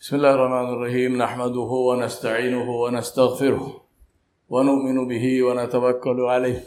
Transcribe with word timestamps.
بسم 0.00 0.16
الله 0.16 0.34
الرحمن 0.34 0.68
الرحيم. 0.74 1.22
نحمده 1.22 1.70
ونستعينه 1.88 2.70
ونستغفره 2.70 3.82
ونؤمن 4.48 5.08
به 5.08 5.42
ونتوكل 5.42 6.20
عليه. 6.20 6.60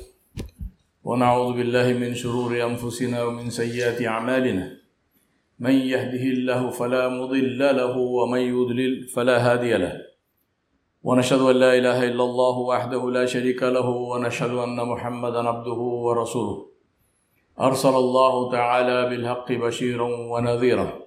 ونعوذ 1.03 1.53
بالله 1.53 1.93
من 1.93 2.13
شرور 2.13 2.63
أنفسنا 2.63 3.23
ومن 3.23 3.49
سيئات 3.49 4.01
أعمالنا. 4.01 4.77
من 5.59 5.71
يهده 5.71 6.23
الله 6.35 6.69
فلا 6.69 7.09
مضل 7.09 7.59
له 7.59 7.97
ومن 7.97 8.39
يضلل 8.39 9.07
فلا 9.07 9.51
هادي 9.51 9.77
له. 9.77 9.93
ونشهد 11.03 11.41
أن 11.41 11.55
لا 11.55 11.77
إله 11.77 12.03
إلا 12.03 12.23
الله 12.23 12.57
وحده 12.57 13.11
لا 13.11 13.25
شريك 13.25 13.63
له 13.63 13.87
ونشهد 13.89 14.51
أن 14.51 14.77
محمدا 14.87 15.49
عبده 15.49 15.79
ورسوله. 16.05 16.65
أرسل 17.59 17.95
الله 17.95 18.51
تعالى 18.51 19.09
بالحق 19.09 19.51
بشيرا 19.51 20.09
ونذيرا. 20.31 21.02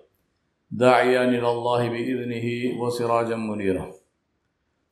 داعيا 0.70 1.24
إلى 1.24 1.50
الله 1.50 1.88
بإذنه 1.88 2.46
وسراجا 2.80 3.36
منيرا. 3.36 3.92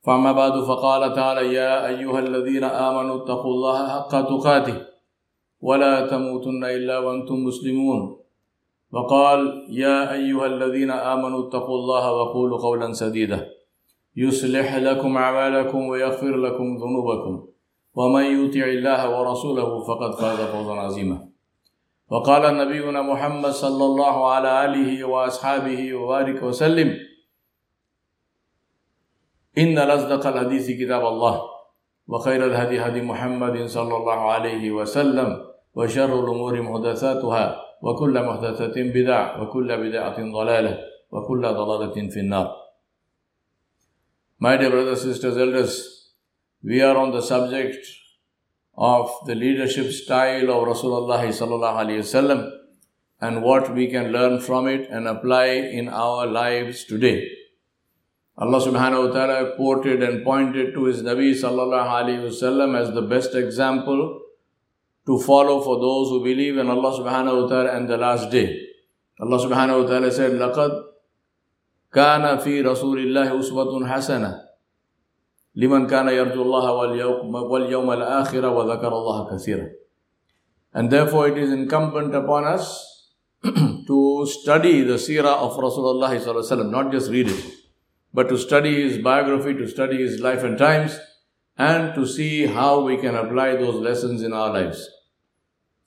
فأما 0.03 0.31
بعد 0.31 0.59
فقال 0.63 1.13
تعالى 1.13 1.53
يا 1.53 1.87
أيها 1.87 2.19
الذين 2.19 2.63
آمنوا 2.63 3.15
اتقوا 3.23 3.51
الله 3.51 3.89
حق 3.89 4.11
تقاته 4.21 4.77
ولا 5.61 6.07
تموتن 6.07 6.63
إلا 6.63 6.99
وأنتم 6.99 7.35
مسلمون. 7.35 8.17
وقال 8.91 9.67
يا 9.69 10.13
أيها 10.13 10.45
الذين 10.45 10.91
آمنوا 10.91 11.47
اتقوا 11.47 11.75
الله 11.75 12.13
وقولوا 12.13 12.57
قولا 12.57 12.93
سديدا 12.93 13.49
يصلح 14.15 14.75
لكم 14.75 15.17
أعمالكم 15.17 15.87
ويغفر 15.87 16.35
لكم 16.37 16.77
ذنوبكم 16.77 17.47
ومن 17.95 18.23
يطع 18.23 18.65
الله 18.65 19.19
ورسوله 19.19 19.83
فقد 19.83 20.11
فاز 20.15 20.39
فوزا 20.39 20.71
عظيما. 20.71 21.34
وقال 22.09 22.57
نبينا 22.57 23.01
محمد 23.01 23.51
صلى 23.51 23.85
الله 23.85 24.31
على 24.31 24.65
آله 24.65 25.03
وأصحابه 25.03 25.93
وبارك 25.93 26.43
وسلم 26.43 26.97
إن 29.57 29.77
الأصدق 29.77 30.27
الحديث 30.27 30.71
كتاب 30.71 31.05
الله 31.05 31.41
وخير 32.07 32.45
الهدي 32.45 32.79
هدي 32.79 33.01
محمد 33.01 33.65
صلى 33.65 33.95
الله 33.97 34.19
عليه 34.31 34.71
وسلم 34.71 35.45
وشر 35.73 36.11
الأمور 36.23 36.61
محدثاتها 36.61 37.61
وكل 37.81 38.15
محدثة 38.23 38.75
بدع 38.77 39.41
وكل 39.41 39.77
بدعة 39.77 40.17
ضلالة 40.31 40.79
وكل 41.11 41.41
ضلالة 41.41 42.09
في 42.09 42.19
النار. 42.19 42.47
My 44.37 44.57
dear 44.57 44.69
brothers, 44.69 45.01
sisters, 45.01 45.37
elders, 45.37 46.11
we 46.61 46.81
are 46.81 46.97
on 46.97 47.11
the 47.11 47.21
subject 47.21 48.04
of 48.76 49.10
the 49.26 49.34
leadership 49.34 49.92
style 49.92 50.50
of 50.50 50.66
Rasulullah 50.68 51.22
sallallahu 51.26 51.80
alaihi 51.84 52.00
wasallam 52.00 52.50
and 53.20 53.42
what 53.42 53.74
we 53.74 53.86
can 53.88 54.10
learn 54.12 54.40
from 54.40 54.66
it 54.66 54.88
and 54.90 55.06
apply 55.06 55.46
in 55.46 55.88
our 55.88 56.26
lives 56.26 56.84
today. 56.84 57.28
Allah 58.38 58.58
subhanahu 58.58 59.08
wa 59.08 59.12
ta'ala 59.12 59.56
quoted 59.56 60.02
and 60.02 60.24
pointed 60.24 60.72
to 60.72 60.84
his 60.84 61.02
Nabi 61.02 61.32
sallallahu 61.32 61.92
alaihi 61.98 62.24
wasallam 62.24 62.80
as 62.80 62.94
the 62.94 63.02
best 63.02 63.34
example 63.34 64.22
to 65.06 65.18
follow 65.18 65.60
for 65.60 65.78
those 65.78 66.08
who 66.08 66.24
believe 66.24 66.56
in 66.56 66.70
Allah 66.70 66.92
subhanahu 66.98 67.42
wa 67.42 67.48
ta'ala 67.48 67.76
and 67.76 67.88
the 67.88 67.98
last 67.98 68.30
day. 68.30 68.66
Allah 69.20 69.36
subhanahu 69.36 69.84
wa 69.84 69.88
ta'ala 69.90 70.10
said, 70.10 70.32
لَقَدْ 70.32 70.84
كَانَ 71.92 72.38
فِي 72.40 72.64
رَسُولِ 72.64 73.04
اللَّهِ 73.04 73.28
أُسْوَةٌ 73.28 73.86
حَسَنَةٌ 73.86 74.43
and 75.57 75.71
therefore 80.91 81.27
it 81.29 81.37
is 81.37 81.51
incumbent 81.51 82.13
upon 82.13 82.43
us 82.43 83.09
to 83.43 84.27
study 84.29 84.81
the 84.81 84.95
seerah 84.95 85.37
of 85.37 85.55
Rasulullah 85.55 86.69
not 86.69 86.91
just 86.91 87.09
read 87.09 87.29
it, 87.29 87.45
but 88.13 88.27
to 88.27 88.37
study 88.37 88.81
his 88.81 88.97
biography, 88.97 89.53
to 89.53 89.67
study 89.69 89.97
his 89.97 90.19
life 90.19 90.43
and 90.43 90.57
times, 90.57 90.99
and 91.57 91.95
to 91.95 92.05
see 92.05 92.47
how 92.47 92.81
we 92.81 92.97
can 92.97 93.15
apply 93.15 93.55
those 93.55 93.75
lessons 93.75 94.23
in 94.23 94.33
our 94.33 94.51
lives. 94.51 94.89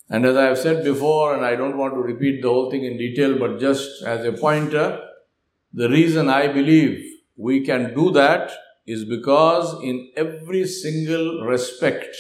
And 0.09 0.25
as 0.25 0.37
I 0.37 0.45
have 0.45 0.57
said 0.57 0.83
before, 0.83 1.35
and 1.35 1.45
I 1.45 1.57
don't 1.57 1.77
want 1.77 1.93
to 1.93 2.01
repeat 2.01 2.41
the 2.41 2.49
whole 2.49 2.71
thing 2.71 2.85
in 2.85 2.97
detail, 2.97 3.39
but 3.39 3.61
just 3.61 4.03
as 4.03 4.25
a 4.25 4.33
pointer, 4.33 4.99
the 5.75 5.91
reason 5.91 6.31
I 6.31 6.49
believe 6.49 7.05
we 7.37 7.61
can 7.67 7.95
do 7.95 8.11
that 8.13 8.51
is 8.89 9.05
because 9.05 9.83
in 9.83 10.11
every 10.17 10.67
single 10.67 11.43
respect, 11.45 12.17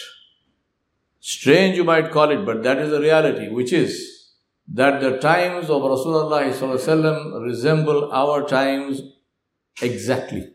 strange 1.18 1.76
you 1.76 1.84
might 1.84 2.10
call 2.10 2.30
it, 2.30 2.44
but 2.44 2.62
that 2.62 2.78
is 2.78 2.90
the 2.90 3.00
reality, 3.00 3.48
which 3.48 3.72
is 3.72 4.34
that 4.74 5.00
the 5.00 5.16
times 5.18 5.70
of 5.70 5.80
Rasulullah 5.80 7.42
resemble 7.42 8.12
our 8.12 8.46
times 8.46 9.00
exactly. 9.80 10.50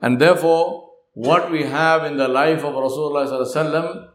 And 0.00 0.20
therefore, 0.20 0.90
what 1.14 1.50
we 1.50 1.64
have 1.64 2.04
in 2.04 2.16
the 2.16 2.28
life 2.28 2.62
of 2.62 2.74
Rasulullah 2.74 4.12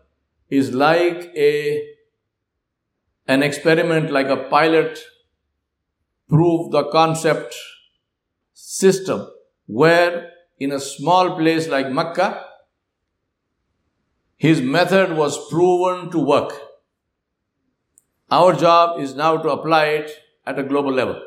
is 0.50 0.74
like 0.74 1.30
a 1.36 1.88
an 3.28 3.44
experiment, 3.44 4.12
like 4.12 4.28
a 4.28 4.38
pilot 4.50 5.00
prove 6.30 6.72
the 6.72 6.84
concept 6.86 7.54
system 8.54 9.28
where 9.72 10.32
in 10.60 10.74
a 10.74 10.80
small 10.80 11.38
place 11.38 11.70
like 11.70 11.90
Mecca, 11.90 12.46
his 14.36 14.62
method 14.62 15.16
was 15.16 15.50
proven 15.50 16.12
to 16.12 16.20
work. 16.20 16.52
Our 18.30 18.54
job 18.54 19.00
is 19.00 19.16
now 19.16 19.38
to 19.38 19.50
apply 19.50 19.86
it 20.00 20.12
at 20.46 20.60
a 20.60 20.64
global 20.64 20.92
level. 20.92 21.22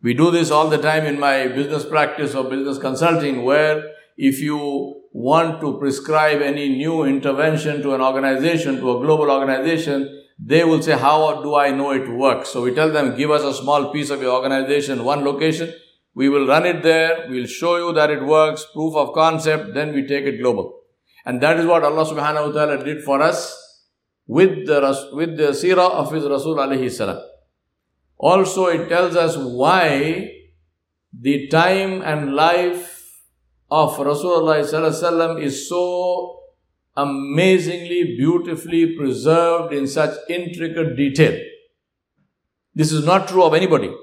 We 0.00 0.14
do 0.14 0.30
this 0.30 0.50
all 0.50 0.68
the 0.68 0.78
time 0.78 1.04
in 1.04 1.20
my 1.20 1.48
business 1.48 1.84
practice 1.84 2.34
or 2.34 2.44
business 2.44 2.78
consulting, 2.78 3.42
where 3.42 3.90
if 4.16 4.40
you 4.40 5.02
want 5.12 5.60
to 5.60 5.78
prescribe 5.78 6.40
any 6.40 6.68
new 6.70 7.04
intervention 7.04 7.82
to 7.82 7.94
an 7.94 8.00
organization, 8.00 8.76
to 8.76 8.96
a 8.96 9.00
global 9.00 9.30
organization, 9.30 10.24
they 10.38 10.64
will 10.64 10.80
say, 10.80 10.96
How 10.96 11.42
do 11.42 11.54
I 11.54 11.70
know 11.70 11.90
it 11.90 12.08
works? 12.08 12.48
So 12.50 12.62
we 12.62 12.72
tell 12.74 12.90
them, 12.90 13.16
Give 13.16 13.30
us 13.30 13.42
a 13.42 13.52
small 13.52 13.92
piece 13.92 14.10
of 14.10 14.22
your 14.22 14.32
organization, 14.32 15.04
one 15.04 15.24
location, 15.24 15.74
we 16.18 16.28
will 16.28 16.48
run 16.48 16.66
it 16.66 16.82
there, 16.82 17.26
we'll 17.30 17.46
show 17.46 17.76
you 17.76 17.92
that 17.92 18.10
it 18.10 18.24
works, 18.24 18.66
proof 18.72 18.96
of 18.96 19.12
concept, 19.14 19.72
then 19.74 19.92
we 19.94 20.04
take 20.04 20.24
it 20.24 20.40
global. 20.40 20.80
And 21.24 21.40
that 21.42 21.60
is 21.60 21.66
what 21.66 21.84
Allah 21.84 22.04
subhanahu 22.04 22.46
wa 22.46 22.52
ta'ala 22.52 22.84
did 22.84 23.04
for 23.04 23.22
us 23.22 23.40
with 24.26 24.66
the, 24.66 25.10
with 25.12 25.36
the 25.36 25.50
seerah 25.60 25.90
of 26.00 26.12
His 26.12 26.24
Rasul 26.24 26.56
alayhi 26.56 26.90
salam. 26.90 27.20
Also, 28.16 28.66
it 28.66 28.88
tells 28.88 29.14
us 29.14 29.36
why 29.36 30.32
the 31.12 31.46
time 31.46 32.02
and 32.02 32.34
life 32.34 33.22
of 33.70 33.96
Rasulullah 33.96 35.40
is 35.40 35.68
so 35.68 36.40
amazingly, 36.96 38.16
beautifully 38.16 38.96
preserved 38.96 39.72
in 39.72 39.86
such 39.86 40.18
intricate 40.28 40.96
detail. 40.96 41.40
This 42.74 42.90
is 42.90 43.06
not 43.06 43.28
true 43.28 43.44
of 43.44 43.54
anybody 43.54 43.94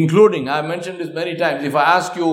including 0.00 0.48
i 0.54 0.60
mentioned 0.68 0.98
this 1.00 1.10
many 1.18 1.34
times 1.40 1.64
if 1.68 1.74
i 1.80 1.84
ask 1.96 2.16
you 2.20 2.28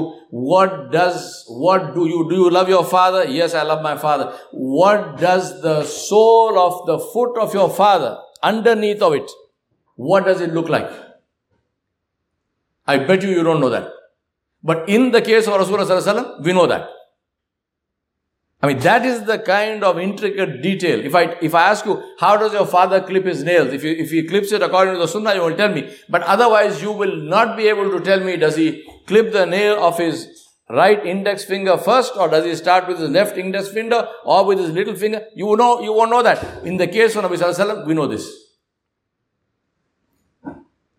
what 0.48 0.76
does 0.92 1.46
what 1.66 1.94
do 1.96 2.06
you 2.12 2.20
do 2.30 2.36
you 2.36 2.50
love 2.50 2.70
your 2.70 2.84
father? 2.84 3.26
Yes 3.26 3.54
i 3.54 3.64
love 3.64 3.82
my 3.84 3.98
father. 3.98 4.34
What 4.52 5.18
does 5.20 5.62
the 5.62 5.84
sole 5.84 6.58
of 6.58 6.86
the 6.88 6.98
foot 7.14 7.38
of 7.38 7.54
your 7.54 7.70
father 7.70 8.18
underneath 8.42 9.02
of 9.02 9.14
it 9.14 9.30
what 9.96 10.26
does 10.26 10.42
it 10.42 10.54
look 10.54 10.70
like? 10.70 10.90
I 12.88 12.98
bet 12.98 13.22
you 13.22 13.30
you 13.30 13.44
don't 13.44 13.62
know 13.62 13.70
that. 13.70 13.90
But 14.64 14.90
in 14.90 15.12
the 15.12 15.22
case 15.22 15.48
of 15.48 15.62
rasulullah 15.62 16.44
we 16.44 16.54
know 16.54 16.66
that 16.68 16.90
I 18.64 18.68
mean, 18.68 18.80
that 18.80 19.06
is 19.06 19.24
the 19.24 19.40
kind 19.40 19.84
of 19.84 19.98
intricate 19.98 20.62
detail. 20.62 21.04
If 21.04 21.16
I, 21.16 21.36
if 21.42 21.56
I 21.56 21.70
ask 21.70 21.84
you, 21.84 22.04
how 22.20 22.38
does 22.38 22.54
your 22.54 22.68
father 22.68 23.02
clip 23.02 23.26
his 23.26 23.44
nails? 23.44 23.74
If, 23.74 23.84
you, 23.84 23.92
if 23.92 24.12
he 24.12 24.28
clips 24.28 24.52
it 24.52 24.62
according 24.62 24.94
to 24.94 25.00
the 25.00 25.08
sunnah, 25.08 25.34
you 25.34 25.42
will 25.42 25.58
tell 25.58 25.74
me. 25.74 25.92
But 26.08 26.22
otherwise, 26.24 26.80
you 26.80 26.92
will 26.92 27.16
not 27.16 27.58
be 27.58 27.68
able 27.70 27.90
to 27.90 28.00
tell 28.00 28.20
me, 28.20 28.38
does 28.38 28.56
he 28.56 28.88
clip 29.08 29.32
the 29.34 29.48
nail 29.48 29.84
of 29.84 29.98
his 29.98 30.28
right 30.70 31.04
index 31.04 31.44
finger 31.44 31.76
first, 31.76 32.16
or 32.16 32.30
does 32.30 32.46
he 32.46 32.56
start 32.56 32.88
with 32.88 33.00
his 33.00 33.10
left 33.10 33.36
index 33.36 33.68
finger, 33.70 34.08
or 34.24 34.46
with 34.46 34.60
his 34.60 34.70
little 34.70 34.96
finger? 34.96 35.26
You 35.36 35.56
know, 35.56 35.82
you 35.82 35.92
won't 35.92 36.12
know 36.12 36.22
that. 36.22 36.64
In 36.64 36.78
the 36.78 36.88
case 36.88 37.16
of 37.16 37.26
Nabi 37.26 37.38
Sallallahu 37.38 37.88
we 37.88 37.96
know 37.96 38.06
this. 38.06 38.32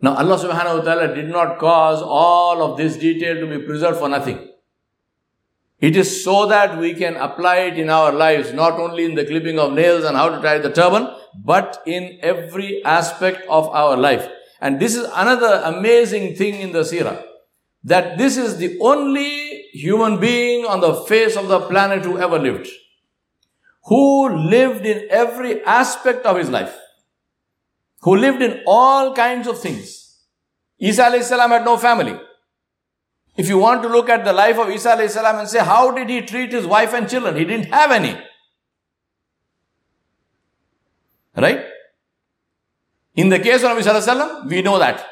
Now, 0.01 0.17
Allah 0.17 0.37
subhanahu 0.37 0.79
wa 0.79 0.83
ta'ala 0.83 1.15
did 1.15 1.29
not 1.29 1.61
cause 1.61 2.03
all 2.03 2.61
of 2.61 2.77
this 2.77 2.97
detail 2.97 3.37
to 3.37 3.47
be 3.47 3.65
preserved 3.65 3.99
for 3.99 4.09
nothing. 4.09 4.52
It 5.83 5.97
is 5.97 6.25
so 6.25 6.47
that 6.47 6.79
we 6.79 6.95
can 6.95 7.17
apply 7.17 7.57
it 7.69 7.77
in 7.77 7.91
our 7.91 8.13
lives, 8.13 8.53
not 8.53 8.79
only 8.79 9.05
in 9.05 9.17
the 9.17 9.25
clipping 9.25 9.59
of 9.59 9.73
nails 9.73 10.05
and 10.05 10.17
how 10.17 10.29
to 10.29 10.41
tie 10.41 10.59
the 10.59 10.71
turban, 10.71 11.09
but 11.45 11.83
in 11.87 12.21
every 12.23 12.85
aspect 12.85 13.45
of 13.49 13.69
our 13.71 13.97
life. 13.97 14.29
And 14.61 14.79
this 14.79 14.95
is 14.95 15.09
another 15.13 15.61
amazing 15.65 16.37
thing 16.37 16.61
in 16.61 16.71
the 16.71 16.83
seerah. 16.83 17.25
That 17.83 18.17
this 18.17 18.37
is 18.37 18.59
the 18.59 18.79
only 18.81 19.65
human 19.73 20.21
being 20.21 20.65
on 20.67 20.79
the 20.79 20.95
face 21.03 21.37
of 21.37 21.49
the 21.49 21.59
planet 21.63 22.05
who 22.05 22.17
ever 22.17 22.39
lived. 22.39 22.69
Who 23.87 24.29
lived 24.29 24.87
in 24.87 25.09
every 25.11 25.65
aspect 25.65 26.25
of 26.25 26.37
his 26.37 26.49
life. 26.49 26.77
Who 28.03 28.15
lived 28.15 28.41
in 28.41 28.63
all 28.69 29.15
kinds 29.15 29.49
of 29.49 29.59
things. 29.61 30.21
Isa 30.79 31.21
salam 31.25 31.51
had 31.51 31.65
no 31.65 31.77
family. 31.77 32.21
If 33.37 33.49
you 33.49 33.59
want 33.59 33.83
to 33.83 33.89
look 33.89 34.09
at 34.09 34.25
the 34.25 34.33
life 34.33 34.59
of 34.59 34.69
Isa 34.69 35.09
salam 35.09 35.39
and 35.39 35.49
say, 35.49 35.61
how 35.61 35.91
did 35.91 36.09
he 36.11 36.21
treat 36.21 36.53
his 36.53 36.67
wife 36.67 36.93
and 36.93 37.09
children? 37.09 37.37
He 37.37 37.45
didn't 37.45 37.73
have 37.73 37.91
any. 37.91 38.21
Right? 41.37 41.65
In 43.15 43.31
the 43.31 43.39
case 43.39 43.63
of 43.63 43.71
Nabi 43.71 43.83
Sallallahu 43.83 44.49
we 44.49 44.63
know 44.63 44.79
that. 44.79 45.07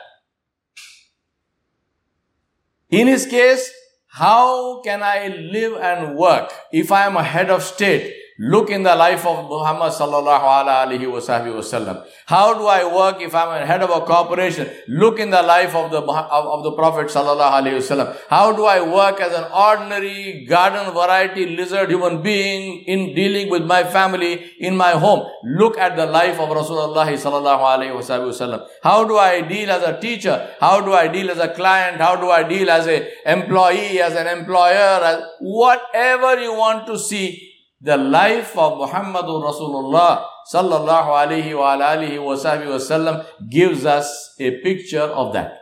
In 2.90 3.06
his 3.06 3.26
case, 3.26 3.72
how 4.08 4.82
can 4.82 5.02
I 5.02 5.28
live 5.28 5.78
and 5.80 6.16
work 6.16 6.52
if 6.72 6.90
I 6.92 7.06
am 7.06 7.16
a 7.16 7.22
head 7.22 7.50
of 7.50 7.62
state 7.62 8.19
Look 8.42 8.70
in 8.70 8.82
the 8.82 8.96
life 8.96 9.26
of 9.26 9.50
Muhammad 9.50 9.92
sallallahu 9.92 10.40
alaihi 10.40 11.04
wasallam. 11.04 12.06
How 12.24 12.54
do 12.54 12.66
I 12.66 12.90
work 12.90 13.20
if 13.20 13.34
I'm 13.34 13.50
a 13.62 13.66
head 13.66 13.82
of 13.82 13.90
a 13.90 14.00
corporation? 14.00 14.66
Look 14.88 15.20
in 15.20 15.28
the 15.28 15.42
life 15.42 15.74
of 15.74 15.90
the 15.90 16.00
of, 16.00 16.46
of 16.46 16.62
the 16.64 16.72
Prophet 16.72 17.08
sallallahu 17.08 17.52
alaihi 17.52 17.76
wasallam. 17.76 18.16
How 18.30 18.52
do 18.52 18.64
I 18.64 18.80
work 18.80 19.20
as 19.20 19.34
an 19.34 19.44
ordinary 19.52 20.46
garden 20.48 20.90
variety 20.94 21.54
lizard 21.54 21.90
human 21.90 22.22
being 22.22 22.82
in 22.86 23.14
dealing 23.14 23.50
with 23.50 23.64
my 23.64 23.84
family 23.84 24.52
in 24.58 24.74
my 24.74 24.92
home? 24.92 25.28
Look 25.44 25.76
at 25.76 25.96
the 25.96 26.06
life 26.06 26.40
of 26.40 26.48
Rasulullah 26.48 27.04
sallallahu 27.04 27.60
alaihi 27.60 27.92
wasallam. 27.92 28.66
How 28.82 29.04
do 29.04 29.18
I 29.18 29.42
deal 29.42 29.70
as 29.70 29.82
a 29.82 30.00
teacher? 30.00 30.48
How 30.60 30.80
do 30.80 30.94
I 30.94 31.08
deal 31.08 31.30
as 31.30 31.38
a 31.38 31.48
client? 31.48 32.00
How 32.00 32.16
do 32.16 32.30
I 32.30 32.42
deal 32.44 32.70
as 32.70 32.86
an 32.86 33.06
employee, 33.26 34.00
as 34.00 34.14
an 34.14 34.26
employer, 34.26 35.04
as 35.12 35.24
whatever 35.40 36.40
you 36.40 36.54
want 36.54 36.86
to 36.86 36.98
see? 36.98 37.48
The 37.80 37.96
life 37.96 38.56
of 38.58 38.78
Muhammadur 38.78 39.42
Rasulullah 39.42 40.26
sallallahu 40.52 41.08
alaihi 41.08 41.56
wa 41.56 41.76
wasallam 41.76 43.24
gives 43.48 43.86
us 43.86 44.34
a 44.38 44.60
picture 44.60 45.00
of 45.00 45.32
that. 45.32 45.52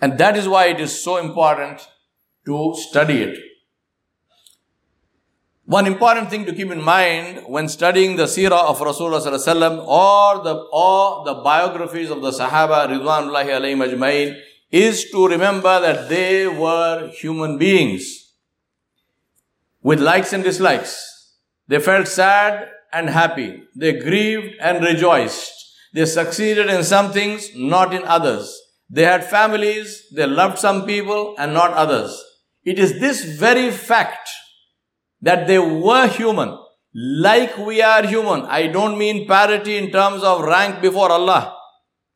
And 0.00 0.18
that 0.18 0.36
is 0.36 0.48
why 0.48 0.66
it 0.66 0.80
is 0.80 1.02
so 1.02 1.16
important 1.16 1.80
to 2.44 2.74
study 2.76 3.22
it. 3.22 3.38
One 5.64 5.86
important 5.86 6.28
thing 6.28 6.44
to 6.44 6.52
keep 6.52 6.70
in 6.70 6.82
mind 6.82 7.44
when 7.46 7.68
studying 7.68 8.16
the 8.16 8.24
seerah 8.24 8.64
of 8.68 8.78
Rasulullah 8.80 9.84
or 9.86 10.42
the 10.42 10.54
or 10.72 11.24
the 11.24 11.34
biographies 11.34 12.10
of 12.10 12.20
the 12.20 12.32
Sahaba 12.32 12.88
Ridwanullahi 12.88 13.46
alayhim 13.46 14.36
is 14.70 15.10
to 15.10 15.28
remember 15.28 15.80
that 15.80 16.08
they 16.08 16.48
were 16.48 17.08
human 17.14 17.56
beings 17.56 18.21
with 19.82 20.00
likes 20.00 20.32
and 20.32 20.44
dislikes. 20.44 21.36
They 21.68 21.78
felt 21.78 22.08
sad 22.08 22.68
and 22.92 23.08
happy. 23.10 23.62
They 23.74 23.92
grieved 23.98 24.56
and 24.60 24.84
rejoiced. 24.84 25.52
They 25.94 26.06
succeeded 26.06 26.68
in 26.68 26.84
some 26.84 27.12
things, 27.12 27.50
not 27.54 27.94
in 27.94 28.04
others. 28.04 28.58
They 28.88 29.04
had 29.04 29.24
families, 29.24 30.06
they 30.14 30.26
loved 30.26 30.58
some 30.58 30.84
people 30.84 31.34
and 31.38 31.54
not 31.54 31.72
others. 31.72 32.22
It 32.64 32.78
is 32.78 33.00
this 33.00 33.24
very 33.24 33.70
fact 33.70 34.28
that 35.20 35.46
they 35.46 35.58
were 35.58 36.06
human, 36.08 36.58
like 36.94 37.56
we 37.56 37.80
are 37.80 38.06
human. 38.06 38.42
I 38.42 38.66
don't 38.66 38.98
mean 38.98 39.26
parity 39.26 39.76
in 39.76 39.90
terms 39.90 40.22
of 40.22 40.42
rank 40.42 40.82
before 40.82 41.10
Allah. 41.10 41.56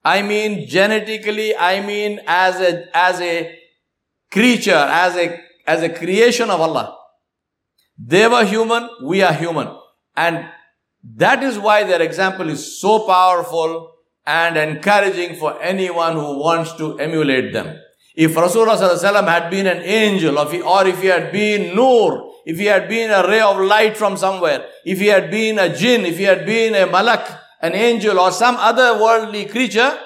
I 0.04 0.22
mean 0.22 0.68
genetically, 0.68 1.56
I 1.56 1.80
mean 1.84 2.20
as 2.26 2.60
a, 2.60 2.96
as 2.96 3.20
a 3.20 3.58
creature, 4.30 4.72
as 4.74 5.16
a, 5.16 5.40
as 5.66 5.82
a 5.82 5.88
creation 5.88 6.50
of 6.50 6.60
Allah. 6.60 6.95
They 7.98 8.28
were 8.28 8.44
human, 8.44 8.88
we 9.02 9.22
are 9.22 9.32
human. 9.32 9.68
And 10.16 10.46
that 11.14 11.42
is 11.42 11.58
why 11.58 11.84
their 11.84 12.02
example 12.02 12.48
is 12.48 12.80
so 12.80 13.06
powerful 13.06 13.92
and 14.26 14.56
encouraging 14.56 15.36
for 15.36 15.60
anyone 15.62 16.14
who 16.14 16.38
wants 16.38 16.72
to 16.74 16.98
emulate 16.98 17.52
them. 17.52 17.78
If 18.14 18.34
Rasulullah 18.34 19.28
had 19.28 19.50
been 19.50 19.66
an 19.66 19.82
angel, 19.82 20.38
or 20.38 20.86
if 20.86 21.00
he 21.00 21.08
had 21.08 21.30
been 21.30 21.76
Noor, 21.76 22.32
if 22.46 22.58
he 22.58 22.64
had 22.64 22.88
been 22.88 23.10
a 23.10 23.28
ray 23.28 23.40
of 23.40 23.58
light 23.58 23.96
from 23.96 24.16
somewhere, 24.16 24.66
if 24.84 24.98
he 24.98 25.08
had 25.08 25.30
been 25.30 25.58
a 25.58 25.74
jinn, 25.74 26.06
if 26.06 26.16
he 26.16 26.24
had 26.24 26.46
been 26.46 26.74
a 26.74 26.90
malak, 26.90 27.28
an 27.60 27.74
angel, 27.74 28.18
or 28.18 28.32
some 28.32 28.56
other 28.56 29.00
worldly 29.00 29.44
creature, 29.44 29.98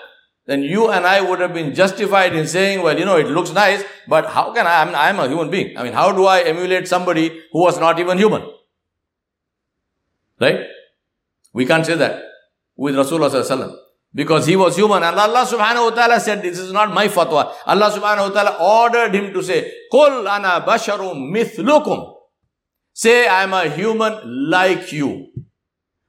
then 0.50 0.64
you 0.64 0.91
and 0.91 1.06
I 1.06 1.20
would 1.20 1.38
have 1.38 1.55
been 1.55 1.73
justified 1.73 2.35
in 2.35 2.44
saying, 2.44 2.82
well, 2.82 2.99
you 2.99 3.05
know, 3.05 3.17
it 3.17 3.29
looks 3.29 3.52
nice, 3.52 3.85
but 4.08 4.26
how 4.26 4.52
can 4.52 4.67
I, 4.67 4.82
I'm, 4.82 4.93
I'm 4.97 5.20
a 5.20 5.29
human 5.29 5.49
being. 5.49 5.79
I 5.79 5.85
mean, 5.85 5.93
how 5.93 6.11
do 6.11 6.26
I 6.26 6.41
emulate 6.41 6.88
somebody 6.88 7.29
who 7.52 7.61
was 7.61 7.79
not 7.79 8.00
even 8.00 8.19
human? 8.19 8.43
Right? 10.41 10.58
We 11.52 11.67
can't 11.67 11.87
say 11.87 11.94
that 11.94 12.25
with 12.75 12.97
Rasulullah 12.97 13.76
because 14.12 14.47
he 14.47 14.56
was 14.56 14.75
human 14.76 15.05
and 15.05 15.17
Allah 15.17 15.47
subhanahu 15.47 15.91
wa 15.91 15.94
ta'ala 15.94 16.19
said 16.19 16.43
this 16.43 16.58
is 16.58 16.73
not 16.73 16.93
my 16.93 17.06
fatwa. 17.06 17.55
Allah 17.64 17.93
subhanahu 17.93 18.35
wa 18.35 18.43
ta'ala 18.43 18.56
ordered 18.58 19.14
him 19.14 19.32
to 19.32 19.44
say, 19.44 19.70
Qul 19.93 20.29
ana 20.29 20.67
basharum 20.67 21.31
mithlukum. 21.31 22.12
Say 22.93 23.29
I 23.29 23.44
am 23.44 23.55
a 23.55 23.69
human 23.69 24.50
like 24.50 24.91
you. 24.91 25.29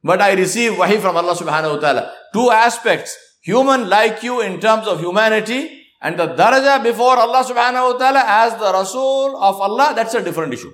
But 0.03 0.19
I 0.19 0.33
receive 0.33 0.79
wahi 0.79 0.97
from 0.97 1.15
Allah 1.15 1.35
subhanahu 1.35 1.75
wa 1.75 1.79
ta'ala. 1.79 2.11
Two 2.33 2.49
aspects 2.49 3.15
human 3.41 3.89
like 3.89 4.23
you 4.23 4.41
in 4.41 4.59
terms 4.59 4.87
of 4.87 4.99
humanity 4.99 5.81
and 6.01 6.17
the 6.17 6.27
daraja 6.27 6.81
before 6.81 7.17
Allah 7.17 7.43
subhanahu 7.43 7.93
wa 7.93 7.97
ta'ala 7.97 8.23
as 8.25 8.53
the 8.53 8.71
Rasul 8.73 9.35
of 9.37 9.59
Allah, 9.59 9.93
that's 9.95 10.13
a 10.13 10.23
different 10.23 10.53
issue. 10.53 10.73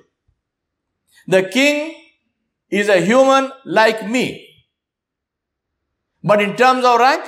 The 1.26 1.42
king 1.42 1.94
is 2.70 2.88
a 2.88 3.00
human 3.00 3.50
like 3.64 4.08
me. 4.08 4.46
But 6.22 6.40
in 6.40 6.56
terms 6.56 6.84
of 6.84 6.98
rank, 6.98 7.24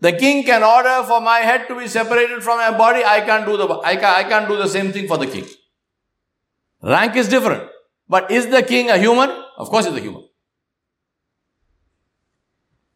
the 0.00 0.12
king 0.12 0.44
can 0.44 0.62
order 0.62 1.02
for 1.06 1.20
my 1.20 1.38
head 1.38 1.66
to 1.68 1.78
be 1.78 1.86
separated 1.88 2.42
from 2.42 2.58
my 2.58 2.76
body. 2.76 3.02
I 3.04 3.20
can't 3.20 3.46
do 3.46 3.56
the, 3.56 3.66
I 3.80 3.96
can't, 3.96 4.18
I 4.18 4.24
can't 4.24 4.48
do 4.48 4.56
the 4.56 4.68
same 4.68 4.92
thing 4.92 5.06
for 5.06 5.16
the 5.16 5.26
king. 5.26 5.46
Rank 6.82 7.16
is 7.16 7.28
different. 7.28 7.70
But 8.08 8.30
is 8.30 8.48
the 8.48 8.62
king 8.62 8.90
a 8.90 8.98
human? 8.98 9.30
Of 9.56 9.70
course 9.70 9.86
he's 9.86 9.96
a 9.96 10.00
human. 10.00 10.28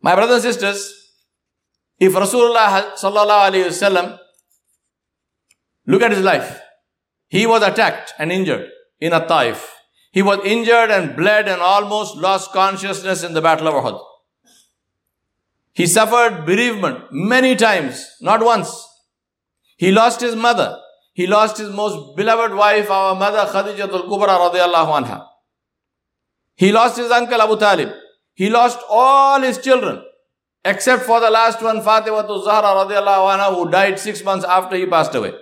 My 0.00 0.14
brothers 0.14 0.44
and 0.44 0.54
sisters, 0.54 0.94
if 1.98 2.12
Rasulullah 2.12 2.94
sallallahu 2.94 3.50
alayhi 3.50 3.66
wasallam, 3.66 4.18
look 5.86 6.02
at 6.02 6.12
his 6.12 6.22
life. 6.22 6.60
He 7.28 7.46
was 7.46 7.62
attacked 7.62 8.14
and 8.18 8.32
injured 8.32 8.70
in 9.00 9.12
a 9.12 9.26
Taif. 9.26 9.74
He 10.12 10.22
was 10.22 10.40
injured 10.44 10.90
and 10.90 11.16
bled 11.16 11.48
and 11.48 11.60
almost 11.60 12.16
lost 12.16 12.52
consciousness 12.52 13.22
in 13.22 13.34
the 13.34 13.42
Battle 13.42 13.68
of 13.68 13.74
Uhud. 13.74 14.00
He 15.72 15.86
suffered 15.86 16.46
bereavement 16.46 17.12
many 17.12 17.54
times, 17.54 18.04
not 18.20 18.42
once. 18.42 18.86
He 19.76 19.92
lost 19.92 20.20
his 20.20 20.34
mother. 20.34 20.78
He 21.12 21.26
lost 21.26 21.58
his 21.58 21.70
most 21.70 22.16
beloved 22.16 22.54
wife, 22.54 22.90
our 22.90 23.14
mother 23.14 23.44
Khadijatul 23.50 24.08
Kubra 24.08 24.38
radiallahu 24.38 25.02
anha. 25.02 25.26
He 26.54 26.72
lost 26.72 26.96
his 26.96 27.10
uncle 27.10 27.40
Abu 27.40 27.58
Talib. 27.58 27.90
He 28.40 28.48
lost 28.48 28.78
all 28.88 29.40
his 29.40 29.58
children 29.58 30.00
except 30.64 31.02
for 31.02 31.18
the 31.18 31.28
last 31.28 31.60
one, 31.60 31.80
Fatimatuz 31.80 32.44
Zahra 32.44 32.68
radiallahu 32.80 33.30
anha, 33.34 33.52
who 33.52 33.68
died 33.68 33.98
six 33.98 34.22
months 34.22 34.44
after 34.44 34.76
he 34.76 34.86
passed 34.86 35.14
away. 35.16 35.32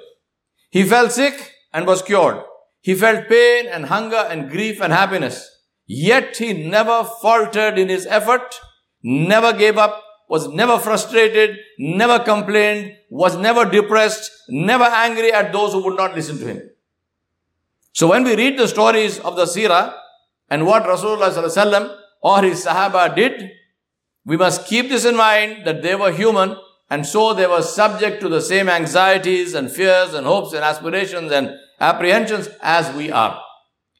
He 0.70 0.84
fell 0.84 1.10
sick 1.10 1.52
and 1.74 1.86
was 1.86 2.00
cured. 2.00 2.38
He 2.80 2.94
felt 2.94 3.28
pain 3.28 3.66
and 3.66 3.84
hunger 3.86 4.22
and 4.30 4.48
grief 4.50 4.80
and 4.80 4.94
happiness. 4.94 5.36
Yet 5.86 6.38
he 6.38 6.54
never 6.54 7.04
faltered 7.20 7.78
in 7.78 7.90
his 7.90 8.06
effort, 8.06 8.58
never 9.02 9.52
gave 9.52 9.76
up, 9.76 10.02
was 10.30 10.48
never 10.48 10.78
frustrated, 10.78 11.58
never 11.78 12.18
complained, 12.18 12.94
was 13.10 13.36
never 13.36 13.66
depressed, 13.66 14.30
never 14.48 14.84
angry 14.84 15.34
at 15.34 15.52
those 15.52 15.74
who 15.74 15.84
would 15.84 15.98
not 15.98 16.14
listen 16.14 16.38
to 16.38 16.46
him. 16.46 16.62
So 17.92 18.08
when 18.08 18.24
we 18.24 18.36
read 18.36 18.58
the 18.58 18.68
stories 18.68 19.18
of 19.18 19.36
the 19.36 19.44
Sirah 19.44 19.94
and 20.48 20.64
what 20.64 20.84
Rasulullah 20.84 21.96
or 22.30 22.42
his 22.42 22.64
Sahaba 22.66 23.14
did, 23.14 23.34
we 24.24 24.36
must 24.36 24.66
keep 24.66 24.88
this 24.88 25.04
in 25.04 25.16
mind 25.16 25.64
that 25.66 25.82
they 25.82 25.94
were 25.94 26.10
human 26.10 26.56
and 26.90 27.06
so 27.06 27.32
they 27.32 27.46
were 27.46 27.62
subject 27.62 28.20
to 28.20 28.28
the 28.28 28.40
same 28.40 28.68
anxieties 28.68 29.54
and 29.54 29.70
fears 29.70 30.12
and 30.12 30.26
hopes 30.26 30.52
and 30.52 30.64
aspirations 30.64 31.30
and 31.30 31.50
apprehensions 31.80 32.48
as 32.62 32.92
we 32.96 33.12
are. 33.12 33.40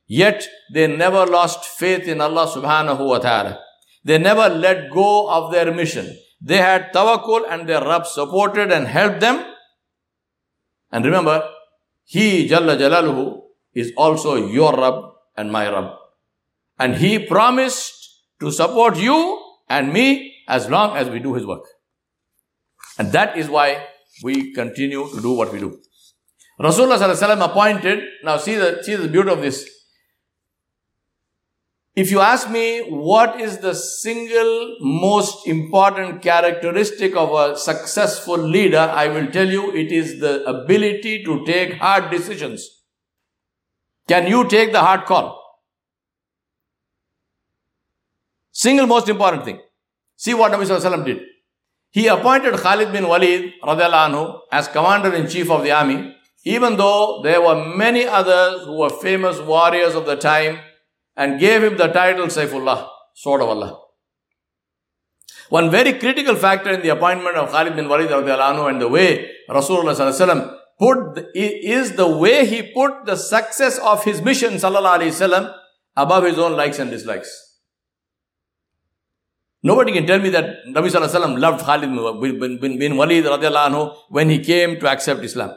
Yet 0.09 0.47
they 0.73 0.87
never 0.89 1.27
lost 1.27 1.65
faith 1.65 2.09
in 2.09 2.21
Allah 2.21 2.47
subhanahu 2.47 3.07
wa 3.07 3.19
ta'ala. 3.19 3.61
They 4.05 4.19
never 4.19 4.49
let 4.49 4.91
go 4.91 5.29
of 5.29 5.53
their 5.53 5.73
mission. 5.73 6.17
They 6.41 6.59
had 6.59 6.93
tawakkul 6.93 7.43
and 7.51 7.69
their 7.69 7.83
Rabb 7.83 8.07
supported 8.07 8.73
and 8.73 8.87
helped 8.87 9.21
them. 9.21 9.45
And 10.93 11.05
remember, 11.05 11.49
He, 12.05 12.49
Jalla 12.49 12.77
Jalaluhu, 12.79 13.43
is 13.75 13.93
also 13.97 14.37
your 14.37 14.73
Rabb 14.77 15.13
and 15.37 15.51
my 15.51 15.69
Rabb. 15.69 15.93
And 16.79 16.97
He 16.97 17.19
promised 17.19 18.06
to 18.41 18.51
support 18.51 18.97
you 18.97 19.43
and 19.69 19.93
me 19.93 20.35
as 20.49 20.69
long 20.69 20.97
as 20.97 21.09
we 21.09 21.19
do 21.19 21.35
His 21.35 21.47
work. 21.47 21.65
And 22.99 23.13
that 23.13 23.37
is 23.37 23.49
why 23.49 23.87
we 24.23 24.53
continue 24.53 25.09
to 25.09 25.21
do 25.21 25.33
what 25.33 25.53
we 25.53 25.59
do. 25.59 25.79
Rasulullah 26.61 27.45
appointed, 27.45 28.03
now 28.25 28.39
see 28.39 28.55
the, 28.55 28.83
see 28.83 28.95
the 28.95 29.09
beauty 29.09 29.31
of 29.31 29.43
this. 29.43 29.69
If 31.95 32.11
you 32.11 32.21
ask 32.21 32.51
me 32.51 32.81
what 32.91 33.41
is 33.41 33.59
the 33.59 33.75
single 33.75 34.77
most 34.81 35.47
important 35.47 36.21
characteristic 36.21 37.17
of 37.17 37.33
a 37.33 37.57
successful 37.59 38.37
leader, 38.37 38.79
I 38.79 39.09
will 39.09 39.29
tell 39.29 39.49
you 39.49 39.75
it 39.75 39.91
is 39.91 40.21
the 40.21 40.45
ability 40.45 41.25
to 41.25 41.45
take 41.47 41.75
hard 41.75 42.11
decisions. 42.11 42.69
Can 44.09 44.27
you 44.27 44.47
take 44.47 44.73
the 44.73 44.81
hard 44.81 45.07
call? 45.07 45.43
Single 48.65 48.87
most 48.87 49.07
important 49.11 49.45
thing. 49.45 49.59
See 50.17 50.33
what 50.33 50.51
Nabi 50.51 50.65
Sallallahu 50.65 51.05
did. 51.05 51.19
He 51.91 52.07
appointed 52.07 52.55
Khalid 52.55 52.91
bin 52.91 53.07
Walid 53.07 53.53
anhu, 53.63 54.39
as 54.51 54.67
commander 54.69 55.13
in 55.15 55.29
chief 55.29 55.51
of 55.51 55.63
the 55.63 55.73
army, 55.73 56.17
even 56.45 56.79
though 56.79 57.21
there 57.23 57.43
were 57.43 57.77
many 57.77 58.07
others 58.07 58.65
who 58.65 58.79
were 58.79 58.89
famous 58.89 59.39
warriors 59.41 59.95
of 59.95 60.07
the 60.07 60.17
time 60.17 60.61
and 61.17 61.39
gave 61.39 61.63
him 61.63 61.77
the 61.77 61.89
title 61.89 62.29
Saifullah, 62.29 62.89
sword 63.15 63.43
of 63.43 63.51
Allah. 63.51 63.79
One 65.51 65.71
very 65.71 65.93
critical 65.99 66.35
factor 66.35 66.71
in 66.71 66.81
the 66.81 66.89
appointment 66.89 67.37
of 67.37 67.51
Khalid 67.51 67.77
bin 67.77 67.91
Walid 67.91 68.09
anhu 68.09 68.71
and 68.71 68.81
the 68.81 68.89
way 68.89 69.31
Rasulullah 69.51 70.59
put 70.79 71.27
is 71.35 71.93
the 71.97 72.09
way 72.09 72.47
he 72.47 72.73
put 72.73 73.05
the 73.05 73.17
success 73.17 73.79
of 73.79 74.05
his 74.05 74.23
mission 74.23 74.55
sallallahu 74.55 75.55
above 75.95 76.25
his 76.25 76.39
own 76.39 76.57
likes 76.57 76.79
and 76.79 76.91
dislikes. 76.91 77.46
Nobody 79.69 79.93
can 79.93 80.07
tell 80.07 80.21
me 80.21 80.31
that 80.31 80.65
Nabi 80.69 80.91
Sallallahu 80.95 81.41
loved 81.41 81.65
Khalid 81.65 81.91
bin, 82.41 82.59
bin, 82.61 82.79
bin 82.79 82.97
Walid 82.97 83.25
anhu 83.25 83.97
when 84.11 84.29
he 84.31 84.39
came 84.39 84.79
to 84.79 84.89
accept 84.89 85.25
Islam. 85.25 85.55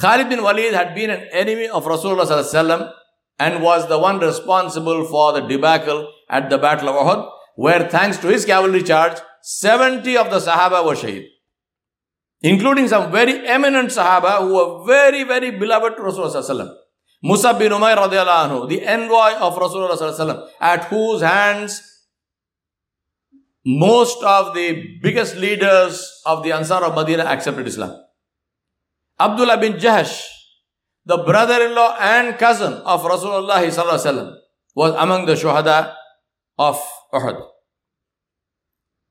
Khalid 0.00 0.28
bin 0.28 0.42
Walid 0.44 0.72
had 0.72 0.94
been 0.94 1.10
an 1.10 1.22
enemy 1.32 1.66
of 1.68 1.84
Rasulullah 1.84 2.26
Sallallahu 2.26 2.92
and 3.40 3.60
was 3.62 3.88
the 3.88 3.98
one 3.98 4.20
responsible 4.20 5.04
for 5.06 5.32
the 5.32 5.40
debacle 5.40 6.06
at 6.28 6.48
the 6.48 6.58
Battle 6.58 6.90
of 6.90 7.04
Uhud, 7.04 7.28
where 7.56 7.88
thanks 7.88 8.18
to 8.18 8.28
his 8.28 8.44
cavalry 8.44 8.84
charge, 8.84 9.18
70 9.42 10.16
of 10.16 10.30
the 10.30 10.38
Sahaba 10.38 10.86
were 10.86 10.94
shaheed. 10.94 11.26
Including 12.42 12.86
some 12.86 13.10
very 13.10 13.46
eminent 13.48 13.88
Sahaba 13.88 14.38
who 14.42 14.54
were 14.54 14.86
very, 14.86 15.24
very 15.24 15.50
beloved 15.50 15.96
to 15.96 16.02
Rasulullah 16.02 16.74
Musab 17.24 17.58
bin 17.58 17.72
Umayr 17.72 17.96
anhu, 17.96 18.68
the 18.68 18.86
envoy 18.86 19.32
of 19.34 19.56
Rasulullah 19.56 20.48
at 20.60 20.84
whose 20.84 21.22
hands 21.22 21.82
most 23.64 24.22
of 24.22 24.54
the 24.54 24.98
biggest 25.02 25.36
leaders 25.36 26.22
of 26.24 26.42
the 26.42 26.52
Ansar 26.52 26.84
of 26.84 26.94
Medina 26.94 27.24
accepted 27.24 27.66
Islam. 27.66 27.94
Abdullah 29.18 29.58
bin 29.58 29.74
Jahsh, 29.74 30.24
the 31.04 31.18
brother-in-law 31.18 31.96
and 32.00 32.38
cousin 32.38 32.72
of 32.72 33.02
Rasulullah 33.02 34.36
was 34.74 34.94
among 34.96 35.26
the 35.26 35.34
shuhada 35.34 35.94
of 36.58 36.80
Uhud. 37.12 37.46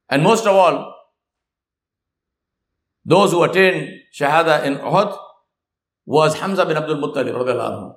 And 0.10 0.24
most 0.24 0.48
of 0.48 0.56
all, 0.56 0.96
those 3.06 3.32
who 3.32 3.44
attained 3.44 3.90
shahada 4.18 4.64
in 4.64 4.78
Uhud 4.78 5.18
was 6.06 6.40
Hamza 6.40 6.66
bin 6.66 6.78
Abdul 6.78 6.98
Muttalib 6.98 7.96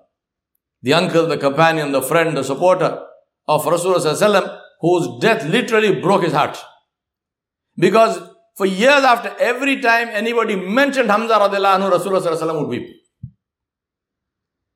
the 0.82 0.92
uncle, 0.92 1.26
the 1.26 1.38
companion, 1.38 1.92
the 1.92 2.02
friend, 2.02 2.37
the 2.37 2.42
supporter 2.42 3.00
of 3.47 3.64
Rasulullah 3.64 4.62
whose 4.82 5.08
death 5.20 5.46
literally 5.46 6.00
broke 6.00 6.24
his 6.24 6.32
heart. 6.32 6.58
Because 7.76 8.20
for 8.56 8.66
years 8.66 9.04
after, 9.04 9.34
every 9.38 9.80
time 9.80 10.08
anybody 10.08 10.56
mentioned 10.56 11.10
Hamza 11.10 11.34
radiallahu 11.34 11.78
anhu, 11.78 11.92
Rasulullah 11.92 12.58
would 12.58 12.68
weep. 12.68 12.88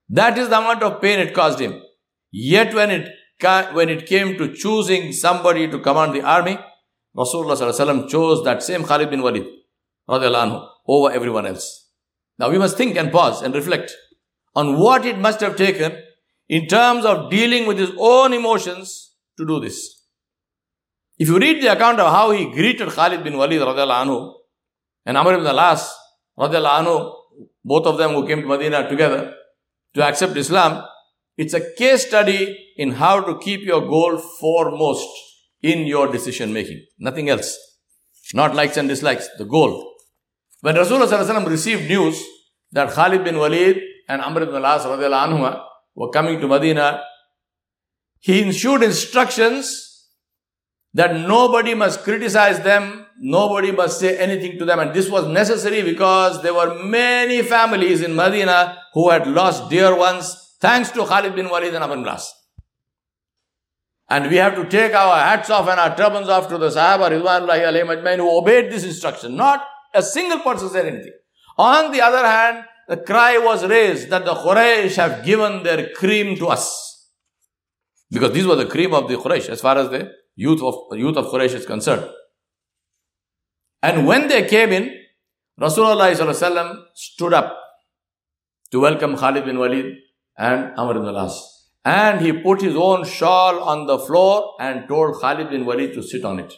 That 0.08 0.38
is 0.38 0.48
the 0.48 0.58
amount 0.58 0.82
of 0.82 1.02
pain 1.02 1.18
it 1.18 1.34
caused 1.34 1.58
him. 1.58 1.82
Yet 2.30 2.72
when 2.72 2.90
it, 2.90 3.08
when 3.74 3.88
it 3.88 4.06
came 4.06 4.38
to 4.38 4.54
choosing 4.54 5.12
somebody 5.12 5.68
to 5.68 5.80
command 5.80 6.14
the 6.14 6.22
army, 6.22 6.58
Rasulullah 7.16 8.08
chose 8.08 8.44
that 8.44 8.62
same 8.62 8.84
Khalid 8.84 9.10
bin 9.10 9.22
Walid 9.22 9.46
radiallahu 10.08 10.46
anhu, 10.46 10.68
over 10.86 11.10
everyone 11.12 11.46
else. 11.46 11.90
Now 12.38 12.50
we 12.50 12.58
must 12.58 12.76
think 12.76 12.96
and 12.96 13.10
pause 13.10 13.42
and 13.42 13.54
reflect 13.54 13.92
on 14.54 14.78
what 14.78 15.04
it 15.04 15.18
must 15.18 15.40
have 15.40 15.56
taken 15.56 16.00
in 16.48 16.68
terms 16.68 17.04
of 17.04 17.28
dealing 17.30 17.66
with 17.66 17.78
his 17.78 17.90
own 17.98 18.32
emotions 18.32 19.14
to 19.36 19.44
do 19.44 19.58
this. 19.58 19.95
If 21.18 21.28
you 21.28 21.38
read 21.38 21.62
the 21.62 21.72
account 21.72 21.98
of 21.98 22.12
how 22.12 22.30
he 22.30 22.44
greeted 22.52 22.88
Khalid 22.88 23.24
bin 23.24 23.38
Walid 23.38 23.62
anhu 23.62 24.34
and 25.06 25.16
Amr 25.16 25.34
ibn 25.34 25.46
al-As 25.46 25.90
anhu, 26.38 27.14
both 27.64 27.86
of 27.86 27.96
them 27.96 28.10
who 28.12 28.26
came 28.26 28.42
to 28.42 28.46
Medina 28.46 28.88
together 28.88 29.34
to 29.94 30.02
accept 30.02 30.36
Islam, 30.36 30.84
it's 31.38 31.54
a 31.54 31.74
case 31.74 32.06
study 32.06 32.74
in 32.76 32.92
how 32.92 33.20
to 33.20 33.38
keep 33.38 33.62
your 33.62 33.80
goal 33.80 34.18
foremost 34.40 35.08
in 35.62 35.86
your 35.86 36.10
decision 36.12 36.52
making. 36.52 36.84
Nothing 36.98 37.30
else. 37.30 37.58
Not 38.34 38.54
likes 38.54 38.76
and 38.76 38.88
dislikes, 38.88 39.28
the 39.38 39.44
goal. 39.44 39.94
When 40.60 40.74
Rasulullah 40.74 41.46
received 41.48 41.88
news 41.88 42.22
that 42.72 42.90
Khalid 42.90 43.24
bin 43.24 43.38
Walid 43.38 43.80
and 44.08 44.20
Amr 44.20 44.42
ibn 44.42 44.56
al-As 44.56 44.84
anhu 44.84 45.62
were 45.94 46.10
coming 46.10 46.40
to 46.40 46.48
Medina, 46.48 47.02
he 48.18 48.42
issued 48.46 48.82
instructions 48.82 49.85
that 50.94 51.14
nobody 51.14 51.74
must 51.74 52.02
criticize 52.02 52.60
them, 52.60 53.06
nobody 53.18 53.72
must 53.72 54.00
say 54.00 54.16
anything 54.18 54.58
to 54.58 54.64
them. 54.64 54.78
And 54.78 54.94
this 54.94 55.10
was 55.10 55.26
necessary 55.26 55.82
because 55.82 56.42
there 56.42 56.54
were 56.54 56.82
many 56.82 57.42
families 57.42 58.00
in 58.00 58.16
Medina 58.16 58.78
who 58.94 59.10
had 59.10 59.26
lost 59.26 59.68
dear 59.70 59.94
ones 59.94 60.56
thanks 60.60 60.90
to 60.92 61.04
Khalid 61.04 61.34
bin 61.34 61.48
Walid 61.48 61.74
and 61.74 61.84
Abu 61.84 61.96
Las. 61.96 62.32
And 64.08 64.30
we 64.30 64.36
have 64.36 64.54
to 64.54 64.68
take 64.68 64.94
our 64.94 65.16
hats 65.18 65.50
off 65.50 65.68
and 65.68 65.80
our 65.80 65.96
turbans 65.96 66.28
off 66.28 66.48
to 66.48 66.58
the 66.58 66.68
Sahaba 66.68 67.10
Ridwanullahi 67.10 67.62
alayhi 67.66 68.02
ajmain 68.02 68.16
who 68.18 68.38
obeyed 68.38 68.70
this 68.70 68.84
instruction. 68.84 69.36
Not 69.36 69.64
a 69.92 70.02
single 70.02 70.38
person 70.40 70.68
said 70.68 70.86
anything. 70.86 71.12
On 71.58 71.90
the 71.90 72.00
other 72.00 72.24
hand, 72.24 72.64
the 72.88 72.96
cry 72.98 73.38
was 73.38 73.66
raised 73.66 74.10
that 74.10 74.24
the 74.24 74.34
Quraysh 74.34 74.94
have 74.96 75.24
given 75.24 75.64
their 75.64 75.88
cream 75.90 76.36
to 76.36 76.46
us. 76.46 77.10
Because 78.10 78.32
these 78.32 78.46
were 78.46 78.54
the 78.54 78.66
cream 78.66 78.94
of 78.94 79.08
the 79.08 79.16
Quraysh 79.16 79.48
as 79.48 79.60
far 79.60 79.76
as 79.76 79.90
the 79.90 80.12
youth 80.36 80.62
of, 80.62 80.74
youth 80.92 81.16
of 81.16 81.26
Quraysh 81.26 81.54
is 81.54 81.66
concerned. 81.66 82.08
And 83.82 84.06
when 84.06 84.28
they 84.28 84.46
came 84.46 84.70
in, 84.70 84.94
Rasulullah 85.60 86.84
stood 86.94 87.32
up 87.32 87.56
to 88.70 88.80
welcome 88.80 89.16
Khalid 89.16 89.44
bin 89.46 89.58
Walid 89.58 89.94
and 90.36 90.72
Amr 90.76 90.94
bin 90.94 91.06
al-As. 91.06 91.42
And 91.84 92.20
he 92.20 92.32
put 92.32 92.60
his 92.60 92.76
own 92.76 93.04
shawl 93.04 93.60
on 93.60 93.86
the 93.86 93.98
floor 93.98 94.54
and 94.60 94.88
told 94.88 95.20
Khalid 95.20 95.50
bin 95.50 95.64
Walid 95.64 95.94
to 95.94 96.02
sit 96.02 96.24
on 96.24 96.40
it. 96.40 96.52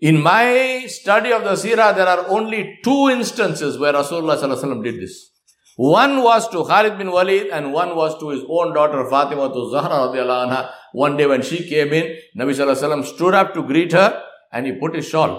In 0.00 0.22
my 0.22 0.84
study 0.88 1.32
of 1.32 1.42
the 1.42 1.52
Sirah, 1.52 1.94
there 1.94 2.06
are 2.06 2.28
only 2.28 2.78
two 2.84 3.08
instances 3.08 3.78
where 3.78 3.94
Rasulullah 3.94 4.84
did 4.84 5.00
this. 5.00 5.30
One 5.76 6.22
was 6.22 6.48
to 6.50 6.64
Khalid 6.64 6.98
bin 6.98 7.10
Walid 7.10 7.48
and 7.48 7.72
one 7.72 7.96
was 7.96 8.18
to 8.20 8.30
his 8.30 8.42
own 8.48 8.74
daughter 8.74 9.04
Fatimatuz 9.10 9.72
Zahra. 9.72 10.70
One 11.02 11.18
day 11.18 11.26
when 11.26 11.42
she 11.42 11.58
came 11.68 11.92
in, 11.92 12.04
Nabi 12.38 12.52
Sallallahu 12.56 13.04
stood 13.04 13.34
up 13.34 13.52
to 13.54 13.62
greet 13.62 13.92
her 13.92 14.22
and 14.50 14.64
he 14.66 14.72
put 14.72 14.94
his 14.94 15.06
shawl 15.06 15.32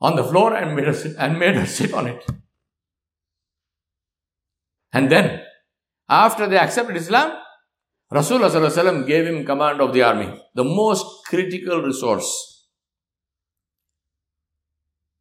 on 0.00 0.16
the 0.16 0.24
floor 0.24 0.54
and 0.56 0.74
made 0.74 0.86
her 0.86 0.92
sit, 0.92 1.14
and 1.18 1.38
made 1.38 1.54
her 1.54 1.66
sit 1.66 1.92
on 1.92 2.08
it. 2.08 2.26
And 4.92 5.08
then, 5.12 5.42
after 6.08 6.48
they 6.48 6.58
accepted 6.58 6.96
Islam, 6.96 7.30
Rasulullah 8.12 9.06
gave 9.06 9.26
him 9.26 9.44
command 9.44 9.80
of 9.80 9.92
the 9.92 10.02
army, 10.02 10.28
the 10.54 10.64
most 10.64 11.06
critical 11.26 11.82
resource. 11.82 12.30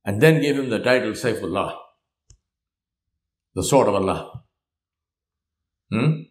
And 0.06 0.22
then 0.22 0.42
gave 0.42 0.58
him 0.58 0.70
the 0.72 0.80
title 0.80 1.12
Saifullah 1.12 1.75
the 3.54 3.63
sword 3.63 3.89
of 3.89 3.96
Allah. 3.96 4.44
Hmm? 5.92 6.26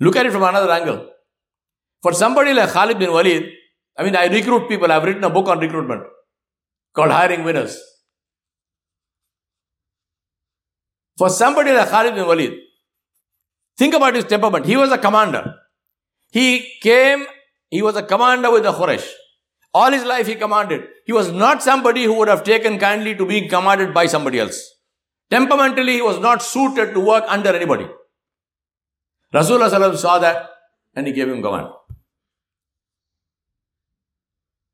Look 0.00 0.16
at 0.16 0.26
it 0.26 0.32
from 0.32 0.42
another 0.42 0.70
angle. 0.70 1.10
For 2.02 2.12
somebody 2.12 2.52
like 2.52 2.70
Khalid 2.70 2.98
bin 2.98 3.12
Walid, 3.12 3.44
I 3.96 4.04
mean, 4.04 4.16
I 4.16 4.26
recruit 4.26 4.68
people. 4.68 4.90
I've 4.90 5.04
written 5.04 5.24
a 5.24 5.30
book 5.30 5.48
on 5.48 5.58
recruitment 5.58 6.02
called 6.94 7.10
Hiring 7.10 7.44
Winners. 7.44 7.80
For 11.16 11.28
somebody 11.28 11.72
like 11.72 11.88
Khalid 11.88 12.14
bin 12.14 12.26
Walid, 12.26 12.54
think 13.78 13.94
about 13.94 14.14
his 14.14 14.24
temperament. 14.24 14.66
He 14.66 14.76
was 14.76 14.90
a 14.90 14.98
commander. 14.98 15.54
He 16.30 16.72
came, 16.82 17.26
he 17.70 17.82
was 17.82 17.96
a 17.96 18.02
commander 18.02 18.50
with 18.50 18.64
the 18.64 18.72
Quraysh. 18.72 19.08
All 19.72 19.90
his 19.90 20.04
life 20.04 20.26
he 20.26 20.34
commanded. 20.34 20.82
He 21.06 21.12
was 21.12 21.32
not 21.32 21.62
somebody 21.62 22.04
who 22.04 22.14
would 22.14 22.28
have 22.28 22.44
taken 22.44 22.78
kindly 22.78 23.14
to 23.16 23.26
being 23.26 23.48
commanded 23.48 23.94
by 23.94 24.06
somebody 24.06 24.40
else. 24.40 24.70
Temperamentally, 25.30 25.94
he 25.94 26.02
was 26.02 26.20
not 26.20 26.42
suited 26.42 26.94
to 26.94 27.00
work 27.00 27.24
under 27.28 27.54
anybody. 27.54 27.88
Rasulullah 29.34 29.96
saw 29.96 30.18
that 30.20 30.50
and 30.94 31.06
he 31.06 31.12
gave 31.12 31.28
him 31.28 31.42
command. 31.42 31.68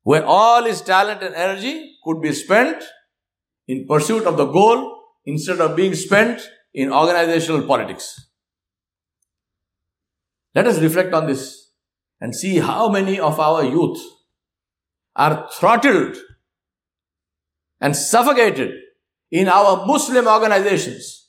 Where 0.02 0.24
all 0.24 0.64
his 0.64 0.82
talent 0.82 1.22
and 1.22 1.34
energy 1.34 1.96
could 2.04 2.20
be 2.20 2.32
spent 2.32 2.82
in 3.66 3.86
pursuit 3.86 4.24
of 4.24 4.36
the 4.36 4.46
goal 4.46 5.02
instead 5.24 5.60
of 5.60 5.76
being 5.76 5.94
spent 5.94 6.42
in 6.74 6.92
organizational 6.92 7.66
politics. 7.66 8.28
Let 10.54 10.66
us 10.66 10.80
reflect 10.80 11.14
on 11.14 11.26
this 11.26 11.70
and 12.20 12.34
see 12.34 12.58
how 12.58 12.88
many 12.88 13.18
of 13.18 13.38
our 13.38 13.64
youth 13.64 14.00
are 15.16 15.48
throttled 15.52 16.16
and 17.80 17.96
suffocated 17.96 18.72
in 19.30 19.48
our 19.48 19.86
Muslim 19.86 20.26
organizations 20.26 21.19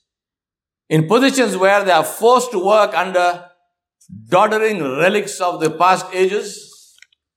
in 0.95 1.07
positions 1.07 1.55
where 1.55 1.83
they 1.85 1.91
are 1.91 2.03
forced 2.03 2.51
to 2.51 2.59
work 2.59 2.93
under 2.93 3.45
doddering 4.27 4.83
relics 4.83 5.39
of 5.39 5.61
the 5.61 5.69
past 5.81 6.05
ages 6.13 6.49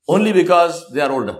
only 0.08 0.32
because 0.32 0.84
they 0.92 1.00
are 1.00 1.12
older. 1.12 1.36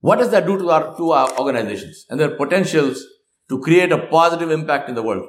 What 0.00 0.18
does 0.20 0.30
that 0.30 0.46
do 0.46 0.56
to 0.58 0.70
our, 0.70 0.96
to 0.96 1.10
our 1.10 1.38
organizations 1.38 2.06
and 2.08 2.18
their 2.18 2.36
potentials 2.36 3.04
to 3.50 3.60
create 3.60 3.92
a 3.92 4.06
positive 4.06 4.50
impact 4.50 4.88
in 4.88 4.94
the 4.94 5.02
world? 5.02 5.28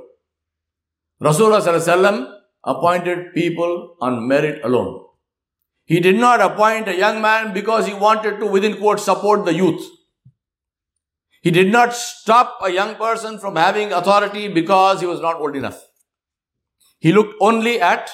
Rasulullah 1.21 2.35
appointed 2.63 3.33
people 3.33 3.97
on 3.99 4.25
merit 4.25 4.63
alone. 4.63 5.05
He 5.83 5.99
did 5.99 6.15
not 6.15 6.39
appoint 6.39 6.87
a 6.87 6.95
young 6.95 7.21
man 7.21 7.53
because 7.53 7.85
he 7.85 7.93
wanted 7.93 8.39
to, 8.39 8.45
within 8.45 8.77
quotes, 8.77 9.03
support 9.03 9.43
the 9.43 9.53
youth. 9.53 9.85
He 11.41 11.51
did 11.51 11.71
not 11.71 11.93
stop 11.93 12.57
a 12.61 12.69
young 12.69 12.95
person 12.95 13.39
from 13.39 13.55
having 13.55 13.93
authority 13.93 14.47
because 14.49 14.99
he 14.99 15.05
was 15.05 15.21
not 15.21 15.39
old 15.39 15.55
enough. 15.55 15.81
He 16.99 17.13
looked 17.13 17.35
only 17.39 17.79
at 17.79 18.09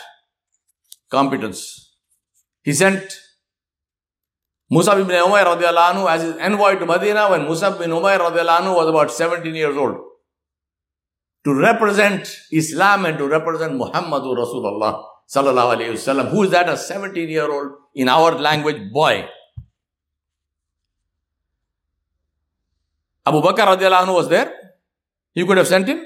competence. 1.10 1.96
He 2.62 2.74
sent 2.74 3.02
Musab 4.72 5.00
ibn 5.02 5.16
Umayr 5.16 5.46
anhu 5.46 6.10
as 6.10 6.24
his 6.24 6.36
envoy 6.38 6.78
to 6.80 6.86
Medina 6.86 7.30
when 7.30 7.42
Musab 7.42 7.76
ibn 7.76 7.92
Umayr 7.92 8.20
anhu 8.20 8.76
was 8.76 8.88
about 8.88 9.12
17 9.12 9.54
years 9.54 9.76
old 9.76 9.98
to 11.46 11.54
represent 11.54 12.28
Islam 12.52 13.06
and 13.06 13.18
to 13.18 13.28
represent 13.28 13.74
Muhammadur 13.74 14.36
Rasulullah 14.36 15.04
sallallahu 15.30 15.78
alayhi 15.78 15.92
wasallam. 15.94 16.30
Who 16.30 16.44
is 16.44 16.52
that? 16.52 16.68
A 16.68 16.78
17 16.78 17.30
year 17.30 17.50
old 17.52 17.74
in 17.94 18.10
our 18.10 18.38
language 18.38 18.92
boy. 18.92 19.28
Abu 23.26 23.42
Bakr 23.42 23.66
anhu 23.78 24.14
was 24.14 24.30
there. 24.30 24.54
He 25.34 25.46
could 25.46 25.58
have 25.58 25.68
sent 25.68 25.88
him. 25.88 26.06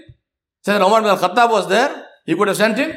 Sayyidina 0.66 0.88
Umar 0.88 1.02
bin 1.02 1.16
Khattab 1.16 1.52
was 1.52 1.68
there. 1.68 2.06
He 2.26 2.36
could 2.36 2.48
have 2.48 2.58
sent 2.58 2.78
him. 2.78 2.92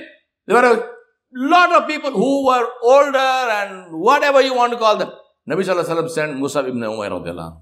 There 0.47 0.57
were 0.57 0.75
a 0.75 0.93
lot 1.35 1.73
of 1.73 1.89
people 1.89 2.11
who 2.11 2.47
were 2.47 2.67
older 2.83 3.19
and 3.19 4.01
whatever 4.01 4.41
you 4.41 4.55
want 4.55 4.73
to 4.73 4.79
call 4.79 4.97
them. 4.97 5.11
Nabi 5.49 5.65
Sallallahu 5.65 5.85
Alaihi 5.85 6.03
Wasallam 6.05 6.11
sent 6.11 6.37
Musab 6.39 6.69
ibn 6.69 6.81
Umair 6.81 7.57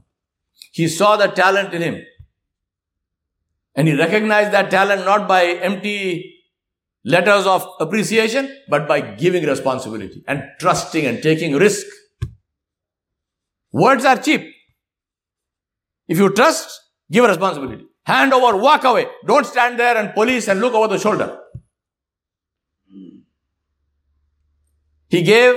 He 0.72 0.88
saw 0.88 1.16
the 1.16 1.28
talent 1.28 1.72
in 1.72 1.82
him. 1.82 2.02
And 3.74 3.88
he 3.88 3.96
recognized 3.96 4.52
that 4.52 4.70
talent 4.70 5.04
not 5.04 5.26
by 5.28 5.44
empty 5.44 6.36
letters 7.04 7.46
of 7.46 7.66
appreciation, 7.80 8.54
but 8.68 8.86
by 8.86 9.00
giving 9.00 9.44
responsibility 9.44 10.22
and 10.28 10.42
trusting 10.58 11.06
and 11.06 11.22
taking 11.22 11.54
risk. 11.56 11.86
Words 13.72 14.04
are 14.04 14.18
cheap. 14.18 14.42
If 16.10 16.18
you 16.18 16.28
trust, 16.30 16.68
give 17.08 17.24
responsibility. 17.24 17.84
Hand 18.02 18.32
over, 18.32 18.56
walk 18.56 18.82
away. 18.82 19.06
Don't 19.24 19.46
stand 19.46 19.78
there 19.78 19.96
and 19.96 20.12
police 20.12 20.48
and 20.48 20.60
look 20.60 20.74
over 20.74 20.88
the 20.88 20.98
shoulder. 20.98 21.38
He 25.08 25.22
gave 25.22 25.54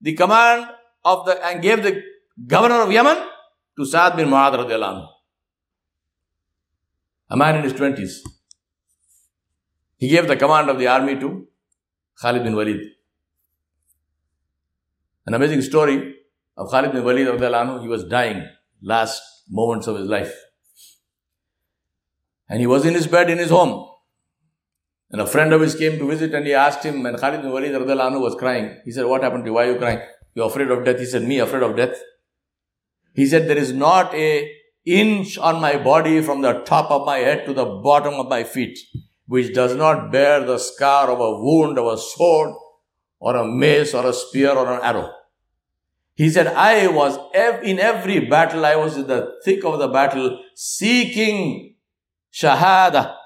the 0.00 0.14
command 0.14 0.68
of 1.04 1.26
the 1.26 1.34
and 1.48 1.60
gave 1.60 1.82
the 1.82 2.02
governor 2.54 2.80
of 2.84 2.90
Yemen 2.92 3.18
to 3.78 3.84
Saad 3.84 4.16
bin 4.16 4.28
Mu'adh 4.28 4.56
radiallahu 4.62 5.06
a 7.30 7.36
man 7.36 7.56
in 7.56 7.64
his 7.64 7.74
twenties. 7.74 8.22
He 9.96 10.08
gave 10.08 10.28
the 10.28 10.36
command 10.36 10.70
of 10.70 10.78
the 10.78 10.86
army 10.86 11.18
to 11.20 11.46
Khalid 12.22 12.44
bin 12.44 12.56
Walid. 12.56 12.80
An 15.26 15.34
amazing 15.34 15.62
story 15.62 16.14
of 16.56 16.70
Khalid 16.70 16.92
bin 16.92 17.04
Walid 17.04 17.26
radiallahu 17.26 17.80
he 17.82 17.88
was 17.88 18.04
dying 18.04 18.46
last 18.82 19.33
moments 19.48 19.86
of 19.86 19.96
his 19.96 20.08
life. 20.08 20.34
And 22.48 22.60
he 22.60 22.66
was 22.66 22.84
in 22.84 22.94
his 22.94 23.06
bed 23.06 23.30
in 23.30 23.38
his 23.38 23.50
home. 23.50 23.88
And 25.10 25.20
a 25.20 25.26
friend 25.26 25.52
of 25.52 25.60
his 25.60 25.74
came 25.74 25.98
to 25.98 26.06
visit 26.06 26.34
and 26.34 26.46
he 26.46 26.54
asked 26.54 26.84
him, 26.84 27.06
and 27.06 27.18
Khalid 27.18 27.42
bin 27.42 27.50
Walid 27.50 27.72
anhu 27.72 28.20
was 28.20 28.34
crying. 28.34 28.80
He 28.84 28.90
said, 28.90 29.06
What 29.06 29.22
happened 29.22 29.44
to 29.44 29.50
you? 29.50 29.54
Why 29.54 29.66
are 29.66 29.72
you 29.72 29.78
crying? 29.78 30.00
You're 30.34 30.48
afraid 30.48 30.70
of 30.70 30.84
death? 30.84 30.98
He 30.98 31.06
said, 31.06 31.22
Me 31.22 31.38
afraid 31.38 31.62
of 31.62 31.76
death? 31.76 31.96
He 33.14 33.26
said, 33.26 33.48
There 33.48 33.56
is 33.56 33.72
not 33.72 34.14
a 34.14 34.50
inch 34.84 35.38
on 35.38 35.60
my 35.60 35.76
body 35.76 36.20
from 36.20 36.42
the 36.42 36.60
top 36.64 36.90
of 36.90 37.06
my 37.06 37.18
head 37.18 37.46
to 37.46 37.54
the 37.54 37.64
bottom 37.64 38.14
of 38.14 38.28
my 38.28 38.44
feet, 38.44 38.78
which 39.26 39.54
does 39.54 39.74
not 39.74 40.10
bear 40.10 40.44
the 40.44 40.58
scar 40.58 41.10
of 41.10 41.20
a 41.20 41.38
wound 41.42 41.78
of 41.78 41.86
a 41.86 41.96
sword 41.96 42.54
or 43.20 43.36
a 43.36 43.46
mace 43.46 43.94
or 43.94 44.06
a 44.06 44.12
spear 44.12 44.50
or 44.50 44.70
an 44.72 44.82
arrow. 44.82 45.10
He 46.14 46.30
said, 46.30 46.46
I 46.46 46.86
was 46.86 47.18
ev- 47.34 47.64
in 47.64 47.80
every 47.80 48.20
battle, 48.20 48.64
I 48.64 48.76
was 48.76 48.96
in 48.96 49.06
the 49.06 49.32
thick 49.44 49.64
of 49.64 49.78
the 49.78 49.88
battle, 49.88 50.40
seeking 50.54 51.74
shahada, 52.32 53.16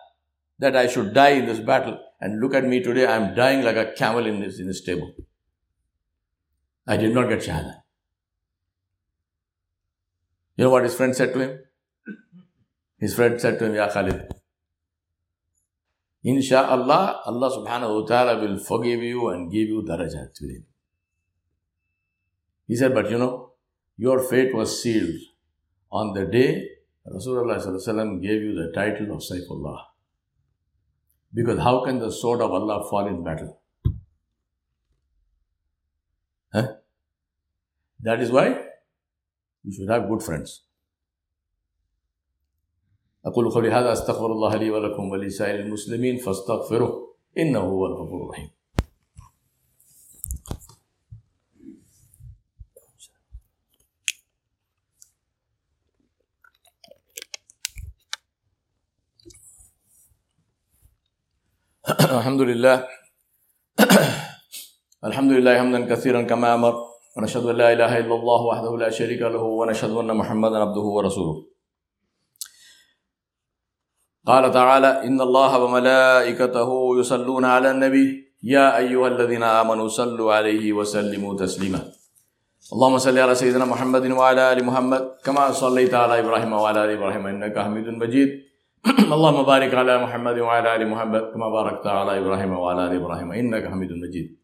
that 0.59 0.74
I 0.74 0.87
should 0.87 1.12
die 1.12 1.31
in 1.31 1.46
this 1.46 1.61
battle. 1.61 1.98
And 2.20 2.40
look 2.40 2.55
at 2.55 2.64
me 2.64 2.83
today, 2.83 3.07
I 3.07 3.16
am 3.16 3.35
dying 3.35 3.62
like 3.62 3.77
a 3.77 3.92
camel 3.92 4.27
in 4.27 4.40
this, 4.40 4.59
in 4.59 4.66
this 4.66 4.83
table. 4.83 5.12
I 6.87 6.96
did 6.96 7.14
not 7.14 7.29
get 7.29 7.40
shahada. 7.40 7.83
You 10.57 10.64
know 10.64 10.70
what 10.70 10.85
his 10.85 10.94
friend 10.94 11.14
said 11.14 11.35
to 11.35 11.40
him? 11.40 11.59
His 12.98 13.14
friend 13.14 13.40
said 13.40 13.59
to 13.59 13.66
him, 13.66 13.74
Ya 13.74 13.88
Khalid, 13.88 14.29
Insha'Allah, 16.24 17.20
Allah 17.27 17.51
subhanahu 17.51 18.03
wa 18.03 18.07
ta'ala 18.07 18.40
will 18.40 18.59
forgive 18.59 19.03
you 19.03 19.29
and 19.29 19.53
give 19.53 19.68
you 19.68 19.85
darajat 19.87 20.35
today. 20.35 20.64
He 22.67 22.75
said, 22.75 22.93
but 22.93 23.09
you 23.09 23.17
know, 23.17 23.51
your 23.97 24.19
fate 24.19 24.53
was 24.53 24.81
sealed 24.81 25.19
on 25.91 26.13
the 26.13 26.25
day 26.25 26.69
Rasulullah 27.07 28.21
gave 28.21 28.41
you 28.41 28.55
the 28.55 28.71
title 28.73 29.15
of 29.15 29.21
Saifullah. 29.21 29.77
Because 31.33 31.59
how 31.59 31.83
can 31.83 31.99
the 31.99 32.12
sword 32.12 32.41
of 32.41 32.51
Allah 32.51 32.88
fall 32.89 33.07
in 33.07 33.23
battle? 33.23 33.59
Huh? 36.53 36.67
That 37.99 38.21
is 38.21 38.31
why 38.31 38.67
you 39.63 39.73
should 39.73 39.89
have 39.89 40.07
good 40.07 40.23
friends. 40.23 40.62
أقول 43.25 43.51
قولي 43.51 43.71
هذا 43.71 43.93
أستغفر 43.93 44.31
الله 44.31 44.55
لي 44.55 44.69
ولكم 44.69 45.09
ولسائر 45.09 45.59
المسلمين 45.59 46.17
فاستغفروه 46.17 47.15
إنه 47.38 47.59
هو 47.59 47.86
الغفور 47.86 48.23
الرحيم 48.23 48.49
الحمد 62.08 62.40
لله. 62.40 62.76
الحمد 65.08 65.32
لله 65.32 65.58
حمدا 65.58 65.80
كثيرا 65.94 66.22
كما 66.22 66.54
أمر 66.54 66.74
ونشهد 67.16 67.44
أن 67.46 67.56
لا 67.56 67.72
إله 67.72 67.98
إلا 67.98 68.14
الله 68.14 68.40
وحده 68.42 68.76
لا 68.76 68.90
شريك 68.90 69.20
له 69.20 69.42
ونشهد 69.42 69.90
أن 69.90 70.16
محمدا 70.16 70.58
عبده 70.58 70.80
ورسوله. 70.80 71.36
قال 74.26 74.50
تعالى 74.52 75.04
إن 75.04 75.20
الله 75.20 75.58
وملائكته 75.58 76.70
يصلون 77.00 77.44
على 77.44 77.70
النبي 77.70 78.06
يا 78.42 78.76
أيها 78.76 79.08
الذين 79.08 79.42
آمنوا 79.42 79.88
صلوا 79.88 80.34
عليه 80.34 80.72
وسلموا 80.72 81.36
تسليما. 81.36 81.80
اللهم 82.72 82.98
صل 82.98 83.18
على 83.18 83.34
سيدنا 83.34 83.64
محمد 83.64 84.10
وعلى 84.10 84.52
آل 84.52 84.64
محمد 84.64 85.02
كما 85.24 85.52
صليت 85.52 85.94
على 85.94 86.20
إبراهيم 86.20 86.52
وعلى 86.52 86.84
آل 86.84 86.90
إبراهيم 86.90 87.26
إنك 87.26 87.58
حميد 87.58 87.88
مجيد. 87.88 88.47
اللهم 89.15 89.43
بارك 89.43 89.73
على 89.73 89.97
محمد 90.03 90.39
وعلى 90.39 90.75
ال 90.75 90.88
محمد 90.88 91.21
كما 91.33 91.49
باركت 91.49 91.88
على 91.88 92.17
ابراهيم 92.19 92.51
وعلى 92.51 92.88
ال 92.88 92.95
ابراهيم 92.95 93.31
انك 93.31 93.67
حميد 93.71 93.91
مجيد 93.91 94.38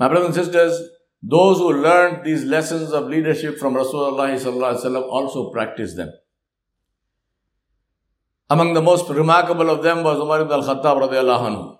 My 0.00 0.08
brothers 0.08 0.26
and 0.26 0.34
sisters, 0.34 0.74
those 1.22 1.58
who 1.58 1.72
learned 1.72 2.24
these 2.24 2.44
lessons 2.44 2.92
of 2.92 3.06
leadership 3.06 3.58
from 3.58 3.74
Rasulullah 3.74 5.08
also 5.08 5.52
practiced 5.52 5.96
them. 5.96 6.10
Among 8.50 8.74
the 8.74 8.82
most 8.82 9.08
remarkable 9.08 9.70
of 9.70 9.84
them 9.84 10.02
was 10.02 10.18
Umar 10.18 10.40
ibn 10.40 10.52
al-Khattab 10.52 10.98
anhu. 11.00 11.78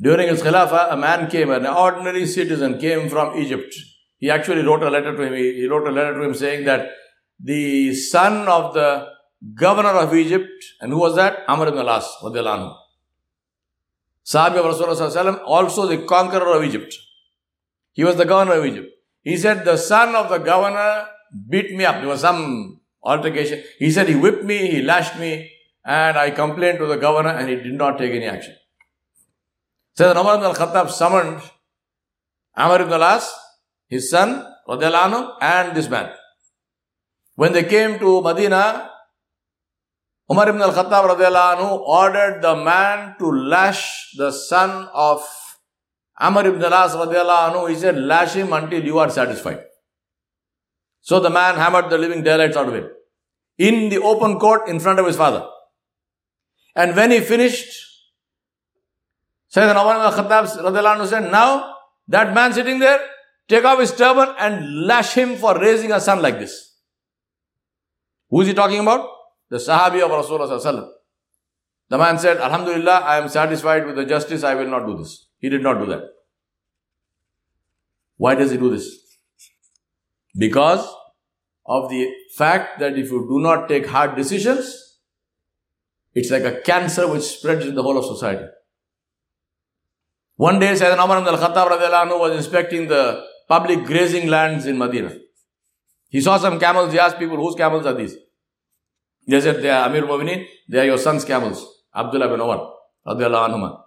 During 0.00 0.28
his 0.28 0.42
Khilafah, 0.42 0.92
a 0.92 0.96
man 0.96 1.30
came, 1.30 1.50
an 1.50 1.66
ordinary 1.66 2.26
citizen 2.26 2.78
came 2.78 3.08
from 3.08 3.38
Egypt. 3.38 3.72
He 4.18 4.30
actually 4.30 4.62
wrote 4.62 4.82
a 4.82 4.90
letter 4.90 5.14
to 5.16 5.22
him. 5.22 5.34
He 5.34 5.66
wrote 5.66 5.86
a 5.86 5.92
letter 5.92 6.14
to 6.14 6.22
him 6.24 6.34
saying 6.34 6.64
that 6.64 6.90
the 7.38 7.94
son 7.94 8.48
of 8.48 8.74
the 8.74 9.07
governor 9.55 9.89
of 9.89 10.13
Egypt. 10.13 10.49
And 10.81 10.91
who 10.91 10.99
was 10.99 11.15
that? 11.15 11.43
Amr 11.47 11.67
ibn 11.67 11.79
al-As, 11.79 12.05
Sahabi 14.25 14.57
of 14.57 14.65
Rasulullah 14.65 14.95
Sallallahu 14.95 15.11
Alaihi 15.11 15.25
Wasallam, 15.25 15.41
also 15.45 15.87
the 15.87 15.97
conqueror 16.05 16.57
of 16.57 16.63
Egypt. 16.63 16.93
He 17.93 18.03
was 18.03 18.15
the 18.15 18.25
governor 18.25 18.59
of 18.59 18.65
Egypt. 18.65 18.87
He 19.23 19.37
said, 19.37 19.65
the 19.65 19.75
son 19.75 20.15
of 20.15 20.29
the 20.29 20.37
governor 20.37 21.07
beat 21.49 21.73
me 21.75 21.83
up. 21.83 21.95
There 21.95 22.07
was 22.07 22.21
some 22.21 22.79
altercation. 23.01 23.63
He 23.79 23.89
said, 23.89 24.07
he 24.07 24.15
whipped 24.15 24.43
me, 24.43 24.69
he 24.69 24.81
lashed 24.83 25.17
me, 25.17 25.51
and 25.83 26.17
I 26.17 26.29
complained 26.31 26.77
to 26.79 26.85
the 26.85 26.97
governor 26.97 27.29
and 27.29 27.49
he 27.49 27.55
did 27.55 27.73
not 27.73 27.97
take 27.97 28.11
any 28.11 28.25
action. 28.25 28.55
So 29.95 30.13
the 30.13 30.19
Umar 30.19 30.35
ibn 30.35 30.45
al-Khattab 30.45 30.91
summoned 30.91 31.41
Amr 32.55 32.81
ibn 32.81 32.93
al-As, 32.93 33.33
his 33.87 34.09
son, 34.11 34.45
anhu, 34.67 35.33
and 35.41 35.75
this 35.75 35.89
man. 35.89 36.11
When 37.35 37.53
they 37.53 37.63
came 37.63 37.97
to 37.99 38.21
Medina, 38.21 38.91
Umar 40.31 40.49
ibn 40.49 40.61
al-Khattab 40.61 41.09
anhu 41.17 41.79
ordered 41.79 42.41
the 42.43 42.55
man 42.55 43.15
to 43.17 43.31
lash 43.31 44.11
the 44.15 44.31
son 44.31 44.87
of 44.93 45.25
Amr 46.19 46.45
ibn 46.47 46.63
al-As 46.63 46.93
anhu. 46.93 47.69
He 47.69 47.75
said, 47.75 47.97
lash 47.97 48.33
him 48.33 48.53
until 48.53 48.83
you 48.83 48.99
are 48.99 49.09
satisfied. 49.09 49.61
So 51.01 51.19
the 51.19 51.31
man 51.31 51.55
hammered 51.55 51.89
the 51.89 51.97
living 51.97 52.23
daylights 52.23 52.55
out 52.55 52.67
of 52.67 52.75
him. 52.75 52.89
In 53.57 53.89
the 53.89 53.97
open 53.97 54.37
court 54.37 54.69
in 54.69 54.79
front 54.79 54.99
of 54.99 55.07
his 55.07 55.15
father. 55.15 55.47
And 56.75 56.95
when 56.95 57.09
he 57.09 57.21
finished, 57.21 57.73
Sayyidina 59.51 59.81
Umar 59.81 59.95
ibn 59.95 60.29
al-Khattab 60.29 60.97
anhu 60.97 61.07
said, 61.07 61.31
now 61.31 61.73
that 62.07 62.35
man 62.35 62.53
sitting 62.53 62.77
there, 62.77 62.99
take 63.47 63.65
off 63.65 63.79
his 63.79 63.95
turban 63.95 64.35
and 64.37 64.85
lash 64.85 65.13
him 65.13 65.37
for 65.37 65.59
raising 65.59 65.91
a 65.91 65.99
son 65.99 66.21
like 66.21 66.37
this. 66.37 66.75
Who 68.29 68.41
is 68.41 68.47
he 68.47 68.53
talking 68.53 68.79
about? 68.79 69.09
The 69.49 69.57
Sahabi 69.57 70.01
of 70.01 70.11
Rasulullah. 70.11 70.89
The 71.89 71.97
man 71.97 72.19
said, 72.19 72.37
Alhamdulillah, 72.37 72.99
I 72.99 73.17
am 73.17 73.29
satisfied 73.29 73.85
with 73.85 73.95
the 73.95 74.05
justice, 74.05 74.43
I 74.43 74.53
will 74.53 74.67
not 74.67 74.85
do 74.85 74.97
this. 74.97 75.27
He 75.39 75.49
did 75.49 75.63
not 75.63 75.79
do 75.79 75.87
that. 75.87 76.03
Why 78.17 78.35
does 78.35 78.51
he 78.51 78.57
do 78.57 78.69
this? 78.69 79.17
Because 80.37 80.87
of 81.65 81.89
the 81.89 82.11
fact 82.35 82.79
that 82.79 82.97
if 82.97 83.09
you 83.09 83.27
do 83.27 83.39
not 83.39 83.67
take 83.67 83.87
hard 83.87 84.15
decisions, 84.15 84.97
it's 86.13 86.29
like 86.29 86.43
a 86.43 86.61
cancer 86.61 87.07
which 87.07 87.23
spreads 87.23 87.65
in 87.65 87.75
the 87.75 87.81
whole 87.81 87.97
of 87.97 88.05
society. 88.05 88.45
One 90.35 90.59
day, 90.59 90.73
Sayyidina 90.73 91.03
Umar 91.03 91.17
al-Khattab 91.17 92.19
was 92.19 92.35
inspecting 92.35 92.87
the 92.87 93.23
public 93.47 93.85
grazing 93.85 94.27
lands 94.27 94.65
in 94.65 94.77
Medina. 94.77 95.15
He 96.09 96.21
saw 96.21 96.37
some 96.37 96.59
camels. 96.59 96.93
He 96.93 96.99
asked 96.99 97.19
people, 97.19 97.37
whose 97.37 97.55
camels 97.55 97.85
are 97.85 97.93
these? 97.93 98.15
They 99.29 99.41
said, 99.41 99.61
they 99.61 99.69
are 99.69 99.87
Amir 99.87 100.03
Mu'minin, 100.03 100.47
they 100.67 100.79
are 100.79 100.85
your 100.85 100.97
son's 100.97 101.23
camels. 101.23 101.65
Abdullah 101.95 102.29
bin 102.29 102.39
Umar, 102.39 102.73
anhuma. 103.05 103.83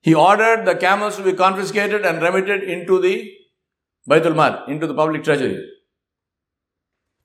He 0.00 0.14
ordered 0.14 0.64
the 0.66 0.74
camels 0.74 1.16
to 1.16 1.22
be 1.22 1.32
confiscated 1.32 2.04
and 2.04 2.20
remitted 2.20 2.64
into 2.64 3.00
the 3.00 3.32
Baitul 4.10 4.34
Mal, 4.34 4.64
into 4.66 4.86
the 4.86 4.94
public 4.94 5.22
treasury. 5.22 5.64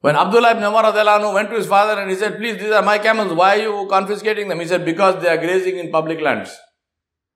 When 0.01 0.15
Abdullah 0.15 0.51
ibn 0.51 0.63
Umar 0.63 0.83
anhu 0.83 1.33
went 1.33 1.49
to 1.49 1.55
his 1.55 1.67
father 1.67 1.99
and 1.99 2.09
he 2.09 2.17
said, 2.17 2.37
please, 2.37 2.57
these 2.57 2.71
are 2.71 2.83
my 2.83 2.99
camels, 2.99 3.33
why 3.33 3.59
are 3.59 3.63
you 3.63 3.87
confiscating 3.89 4.47
them? 4.47 4.59
He 4.59 4.67
said, 4.67 4.85
because 4.85 5.21
they 5.23 5.29
are 5.29 5.37
grazing 5.37 5.77
in 5.77 5.91
public 5.91 6.21
lands. 6.21 6.55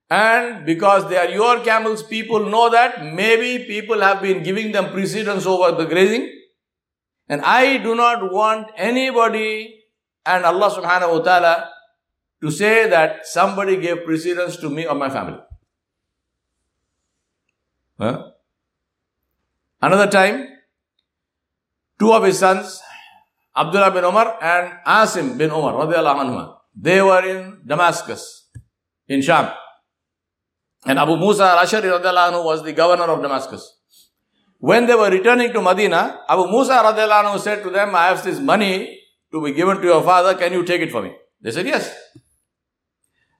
And 0.10 0.66
because 0.66 1.10
they 1.10 1.18
are 1.18 1.30
your 1.30 1.64
camels, 1.64 2.04
people 2.04 2.50
know 2.50 2.70
that 2.70 3.04
maybe 3.04 3.66
people 3.66 4.00
have 4.02 4.22
been 4.22 4.44
giving 4.44 4.72
them 4.72 4.92
precedence 4.92 5.48
over 5.48 5.72
the 5.72 5.86
grazing. 5.86 6.32
And 7.28 7.42
I 7.42 7.78
do 7.78 7.96
not 7.96 8.32
want 8.32 8.68
anybody 8.78 9.84
and 10.26 10.46
Allah 10.46 10.70
subhanahu 10.70 11.20
wa 11.20 11.22
ta'ala 11.22 11.70
to 12.42 12.52
say 12.52 12.90
that 12.90 13.26
somebody 13.26 13.78
gave 13.78 14.06
precedence 14.06 14.58
to 14.58 14.70
me 14.70 14.86
or 14.86 14.96
my 14.96 15.10
family. 15.10 15.40
Huh? 17.98 18.32
Another 19.82 20.08
time, 20.08 20.48
two 22.00 22.12
of 22.12 22.24
his 22.24 22.40
sons, 22.40 22.82
Abdullah 23.56 23.92
bin 23.92 24.04
Umar 24.04 24.38
and 24.42 24.74
Asim 24.86 25.38
bin 25.38 25.50
Umar, 25.52 25.74
anhuma, 25.74 26.58
they 26.76 27.02
were 27.02 27.26
in 27.26 27.62
Damascus, 27.66 28.50
in 29.08 29.22
Sham. 29.22 29.50
And 30.86 31.00
Abu 31.00 31.18
Musa 31.18 31.44
al-Ashari 31.44 31.90
was 32.44 32.64
the 32.64 32.74
governor 32.74 33.06
of 33.06 33.22
Damascus. 33.22 33.80
When 34.60 34.88
they 34.88 34.96
were 34.96 35.10
returning 35.10 35.54
to 35.54 35.62
Medina, 35.62 36.22
Abu 36.28 36.48
Musa 36.48 36.74
radiallahu 36.74 37.40
said 37.40 37.64
to 37.64 37.70
them, 37.70 37.96
I 37.96 38.08
have 38.08 38.24
this 38.24 38.40
money 38.40 39.00
to 39.32 39.44
be 39.44 39.52
given 39.52 39.78
to 39.78 39.84
your 39.84 40.02
father, 40.04 40.36
can 40.36 40.54
you 40.54 40.64
take 40.64 40.82
it 40.82 40.92
for 40.92 41.02
me? 41.02 41.14
They 41.42 41.52
said, 41.52 41.66
yes. 41.66 41.94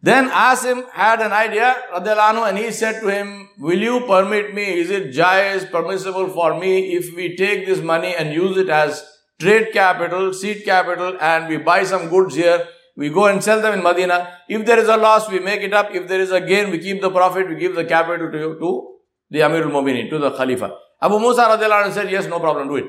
Then 0.02 0.30
Asim 0.30 0.88
had 0.92 1.22
an 1.22 1.32
idea, 1.32 1.76
radiallahu 1.94 2.50
and 2.50 2.58
he 2.58 2.72
said 2.72 3.02
to 3.02 3.08
him, 3.08 3.50
will 3.58 3.80
you 3.80 4.02
permit 4.02 4.54
me, 4.54 4.80
is 4.80 4.92
it 4.92 5.12
jais, 5.12 5.72
permissible 5.72 6.28
for 6.30 6.60
me 6.60 6.94
if 6.96 7.16
we 7.16 7.36
take 7.36 7.66
this 7.66 7.82
money 7.82 8.14
and 8.16 8.34
use 8.34 8.58
it 8.58 8.70
as 8.70 9.04
trade 9.40 9.70
capital, 9.74 10.32
seed 10.34 10.64
capital 10.64 11.18
and 11.20 11.48
we 11.48 11.58
buy 11.58 11.84
some 11.84 12.10
goods 12.10 12.36
here, 12.36 12.68
we 12.96 13.10
go 13.10 13.26
and 13.26 13.44
sell 13.44 13.62
them 13.62 13.74
in 13.74 13.84
Medina. 13.84 14.38
If 14.48 14.66
there 14.66 14.80
is 14.80 14.88
a 14.88 14.96
loss, 14.96 15.30
we 15.30 15.40
make 15.40 15.62
it 15.62 15.74
up. 15.74 15.94
If 15.94 16.08
there 16.08 16.22
is 16.22 16.32
a 16.32 16.40
gain, 16.40 16.72
we 16.72 16.80
keep 16.80 17.02
the 17.02 17.10
profit, 17.10 17.50
we 17.50 17.56
give 17.56 17.76
the 17.76 17.84
capital 17.84 18.32
to, 18.32 18.60
to 18.60 18.98
the 19.30 19.42
Amir 19.42 19.64
al-Mu'minin, 19.64 20.10
to 20.10 20.18
the 20.18 20.32
Khalifa. 20.32 20.78
Abu 21.06 21.20
Musa 21.20 21.44
radiallahu 21.44 21.92
said, 21.94 22.10
yes, 22.10 22.28
no 22.28 22.40
problem, 22.40 22.68
do 22.68 22.78
it. 22.78 22.86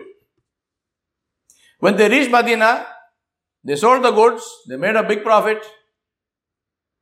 When 1.80 1.96
they 1.96 2.08
reached 2.08 2.30
Medina, 2.30 2.86
they 3.62 3.76
sold 3.76 4.02
the 4.02 4.10
goods, 4.10 4.42
they 4.68 4.76
made 4.76 4.96
a 4.96 5.02
big 5.02 5.22
profit. 5.22 5.58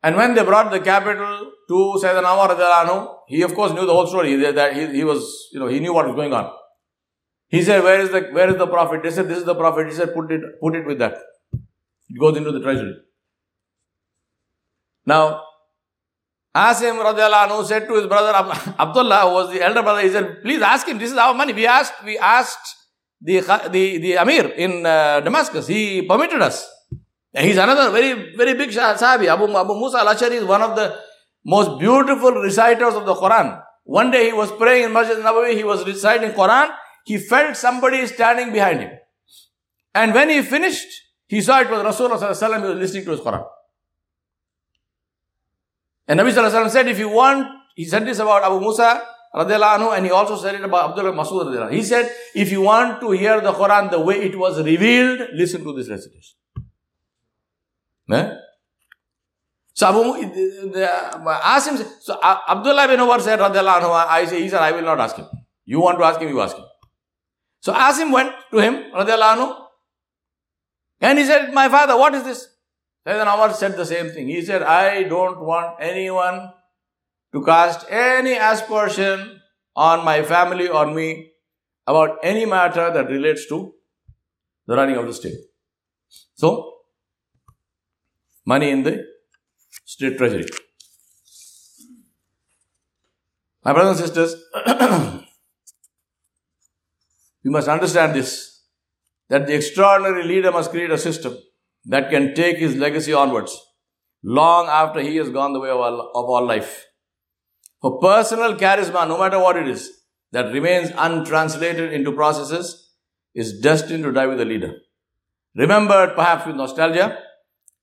And 0.03 0.17
when 0.17 0.35
they 0.35 0.45
brought 0.45 0.71
the 0.71 0.81
capital 0.81 1.53
to 1.69 1.77
Sayyidina 2.03 2.35
Umar 2.35 2.49
radiallahu 2.55 3.15
he 3.29 3.43
of 3.43 3.55
course 3.55 3.73
knew 3.73 3.87
the 3.87 3.93
whole 3.93 4.07
story, 4.07 4.35
that 4.37 4.75
he, 4.75 4.87
he 4.99 5.05
was, 5.05 5.49
you 5.53 5.61
know, 5.61 5.69
he 5.69 5.79
knew 5.81 5.95
what 5.95 6.07
was 6.07 6.17
going 6.17 6.33
on. 6.33 6.51
He 7.49 7.63
said, 7.63 7.85
where 7.85 8.01
is 8.01 8.11
the, 8.11 8.23
where 8.33 8.51
is 8.51 8.57
the 8.57 8.67
profit? 8.67 9.03
They 9.03 9.11
said, 9.11 9.29
this 9.29 9.39
is 9.39 9.45
the 9.45 9.55
profit. 9.55 9.87
He 9.87 9.93
said, 9.93 10.13
put 10.15 10.33
it, 10.33 10.41
put 10.61 10.75
it 10.75 10.85
with 10.87 10.99
that. 10.99 11.17
It 12.09 12.19
goes 12.19 12.37
into 12.37 12.51
the 12.51 12.61
treasury. 12.61 12.97
Now, 15.07 15.43
Asim 16.55 17.03
Anhu 17.03 17.65
said 17.65 17.89
to 17.89 17.95
his 17.95 18.07
brother 18.07 18.33
Abdullah, 18.79 19.21
who 19.23 19.35
was 19.35 19.53
the 19.53 19.61
elder 19.61 19.83
brother, 19.83 20.03
he 20.03 20.11
said, 20.11 20.41
please 20.43 20.63
ask 20.63 20.87
him, 20.87 20.99
this 20.99 21.11
is 21.11 21.17
our 21.17 21.35
money. 21.35 21.53
We 21.53 21.67
asked, 21.67 21.95
we 22.05 22.17
asked 22.17 22.77
the, 23.21 23.41
the, 23.71 23.99
the 23.99 24.19
Amir 24.19 24.51
in 24.51 24.87
uh, 24.87 25.21
Damascus. 25.21 25.67
He 25.67 26.03
permitted 26.03 26.41
us. 26.41 26.69
And 27.35 27.47
he's 27.47 27.57
another 27.57 27.91
very, 27.91 28.37
very 28.37 28.55
big 28.55 28.71
Sahabi. 28.71 29.27
Abu, 29.27 29.53
Abu 29.57 29.75
Musa 29.75 29.99
al-Ashari 29.99 30.33
is 30.33 30.45
one 30.45 30.63
of 30.63 30.77
the 30.77 30.97
most 31.45 31.81
beautiful 31.81 32.31
reciters 32.31 32.95
of 32.95 33.05
the 33.05 33.15
Quran. 33.15 33.61
One 33.83 34.13
day 34.13 34.27
he 34.27 34.33
was 34.33 34.53
praying 34.53 34.85
in 34.85 34.93
Masjid 34.93 35.17
Nabawi, 35.19 35.57
he 35.57 35.65
was 35.65 35.85
reciting 35.85 36.31
Quran. 36.31 36.71
He 37.05 37.19
felt 37.19 37.57
somebody 37.57 38.07
standing 38.07 38.53
behind 38.53 38.81
him. 38.81 38.91
And 39.95 40.15
when 40.15 40.31
he 40.31 40.41
finished, 40.43 40.87
he 41.27 41.41
saw 41.41 41.61
it 41.61 41.69
was 41.69 41.83
Rasulullah 41.83 42.61
he 42.61 42.69
was 42.69 42.79
listening 42.79 43.05
to 43.07 43.11
his 43.11 43.21
Quran. 43.21 43.45
And 46.07 46.21
Nabi 46.21 46.33
Sallallahu 46.33 46.71
said, 46.71 46.89
if 46.89 46.99
you 46.99 47.09
want, 47.09 47.49
he 47.75 47.85
said 47.85 48.07
this 48.07 48.19
about 48.19 48.43
Abu 48.45 48.61
Musa 48.61 49.03
anhu, 49.35 49.97
and 49.97 50.07
he 50.07 50.13
also 50.13 50.37
said 50.37 50.55
it 50.55 50.63
about 50.63 50.91
Abdullah 50.91 51.13
Masud 51.13 51.71
He 51.73 51.83
said, 51.83 52.11
if 52.35 52.53
you 52.53 52.61
want 52.61 53.01
to 53.01 53.11
hear 53.13 53.41
the 53.41 53.53
Quran 53.53 53.91
the 53.91 54.01
way 54.01 54.23
it 54.23 54.39
was 54.39 54.63
revealed, 54.63 55.29
listen 55.33 55.65
to 55.65 55.73
this 55.73 55.89
recitation. 55.89 56.37
Eh? 58.11 58.35
So 59.73 59.89
Abu, 59.89 60.79
ask 61.43 61.71
him, 61.71 61.85
so 62.01 62.19
Abdullah 62.23 62.87
bin 62.87 63.01
Umar 63.01 63.21
said, 63.21 63.41
anhu, 63.41 63.91
I 63.91 64.25
say, 64.27 64.43
he 64.43 64.49
said, 64.49 64.61
I 64.61 64.71
will 64.73 64.83
not 64.83 65.01
ask 65.01 65.17
him. 65.17 65.27
You 65.65 65.81
want 65.81 65.99
to 65.99 66.05
ask 66.05 66.21
him, 66.21 66.29
you 66.29 66.41
ask 66.41 66.57
him. 66.57 66.65
So 67.61 67.73
Asim 67.73 68.13
went 68.13 68.33
to 68.53 68.59
him, 68.59 68.93
anhu, 68.93 69.61
and 71.01 71.19
he 71.19 71.25
said, 71.25 71.53
my 71.53 71.69
father, 71.69 71.97
what 71.97 72.15
is 72.15 72.23
this? 72.23 72.54
Sayyidina 73.07 73.35
Umar 73.35 73.53
said 73.53 73.77
the 73.77 73.85
same 73.85 74.11
thing. 74.11 74.29
He 74.29 74.43
said, 74.43 74.63
I 74.63 75.03
don't 75.03 75.41
want 75.41 75.77
anyone 75.79 76.53
to 77.33 77.45
cast 77.45 77.87
any 77.91 78.35
aspersion 78.35 79.41
on 79.77 80.05
my 80.05 80.23
family 80.23 80.69
or 80.69 80.87
me 80.87 81.33
about 81.87 82.19
any 82.23 82.47
matter 82.47 82.91
that 82.91 83.09
relates 83.09 83.47
to 83.49 83.75
the 84.67 84.75
running 84.75 84.97
of 84.97 85.07
the 85.07 85.13
state. 85.13 85.37
So, 86.35 86.73
money 88.47 88.71
in 88.71 88.83
the 88.83 89.05
state 89.85 90.17
treasury. 90.17 90.47
My 93.63 93.73
brothers 93.73 94.01
and 94.01 94.09
sisters, 94.09 94.35
we 97.45 97.51
must 97.51 97.69
understand 97.69 98.15
this 98.15 98.63
that 99.29 99.47
the 99.47 99.55
extraordinary 99.55 100.25
leader 100.25 100.53
must 100.53 100.71
create 100.71 100.91
a 100.91 100.99
system 100.99 101.37
that 101.87 102.11
can 102.11 102.35
take 102.35 102.59
his 102.59 102.77
legacy 102.77 103.13
onwards 103.13 103.59
long 104.23 104.67
after 104.69 105.01
he 105.01 105.17
has 105.17 105.29
gone 105.29 105.53
the 105.53 105.61
way 105.61 105.71
of 105.71 105.79
all, 105.79 106.01
of 106.01 106.25
all 106.31 106.47
life. 106.47 106.87
For 107.83 107.99
personal 108.01 108.57
charisma, 108.57 109.07
no 109.07 109.19
matter 109.19 109.39
what 109.39 109.57
it 109.57 109.69
is, 109.69 109.91
that 110.33 110.53
remains 110.53 110.91
untranslated 110.97 111.93
into 111.93 112.13
processes 112.13 112.91
is 113.35 113.61
destined 113.61 114.05
to 114.05 114.13
die 114.13 114.27
with 114.27 114.39
the 114.39 114.45
leader. 114.45 114.73
Remembered 115.55 116.15
perhaps 116.15 116.47
with 116.47 116.57
nostalgia, 116.57 117.19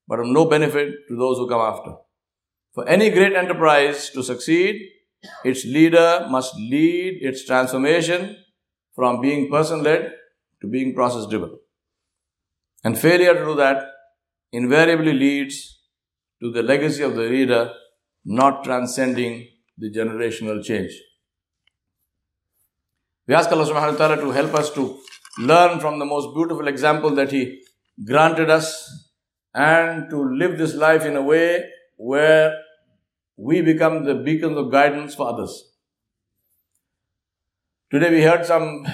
but 0.07 0.19
of 0.19 0.25
no 0.27 0.45
benefit 0.45 0.93
to 1.07 1.15
those 1.15 1.37
who 1.37 1.47
come 1.47 1.61
after. 1.61 1.93
For 2.73 2.87
any 2.87 3.09
great 3.09 3.33
enterprise 3.33 4.09
to 4.09 4.23
succeed, 4.23 4.81
its 5.45 5.63
leader 5.65 6.25
must 6.29 6.55
lead 6.55 7.19
its 7.21 7.45
transformation 7.45 8.37
from 8.95 9.21
being 9.21 9.49
person 9.49 9.83
led 9.83 10.11
to 10.61 10.67
being 10.67 10.93
process 10.93 11.27
driven. 11.27 11.57
And 12.83 12.97
failure 12.97 13.33
to 13.33 13.45
do 13.45 13.55
that 13.55 13.90
invariably 14.51 15.13
leads 15.13 15.79
to 16.41 16.51
the 16.51 16.63
legacy 16.63 17.03
of 17.03 17.15
the 17.15 17.23
leader 17.23 17.73
not 18.25 18.63
transcending 18.63 19.47
the 19.77 19.91
generational 19.91 20.63
change. 20.63 20.91
We 23.27 23.35
ask 23.35 23.51
Allah 23.51 23.65
subhanahu 23.65 23.93
wa 23.93 23.97
ta'ala 23.97 24.17
to 24.17 24.31
help 24.31 24.53
us 24.55 24.71
to 24.71 24.99
learn 25.39 25.79
from 25.79 25.99
the 25.99 26.05
most 26.05 26.33
beautiful 26.35 26.67
example 26.67 27.11
that 27.11 27.31
He 27.31 27.61
granted 28.05 28.49
us 28.49 28.89
and 29.53 30.09
to 30.09 30.17
live 30.17 30.57
this 30.57 30.75
life 30.75 31.05
in 31.05 31.15
a 31.15 31.21
way 31.21 31.65
where 31.97 32.57
we 33.37 33.61
become 33.61 34.03
the 34.03 34.15
beacons 34.15 34.57
of 34.57 34.71
guidance 34.71 35.15
for 35.15 35.29
others. 35.29 35.71
Today 37.89 38.09
we 38.09 38.21
heard 38.21 38.45
some. 38.45 38.85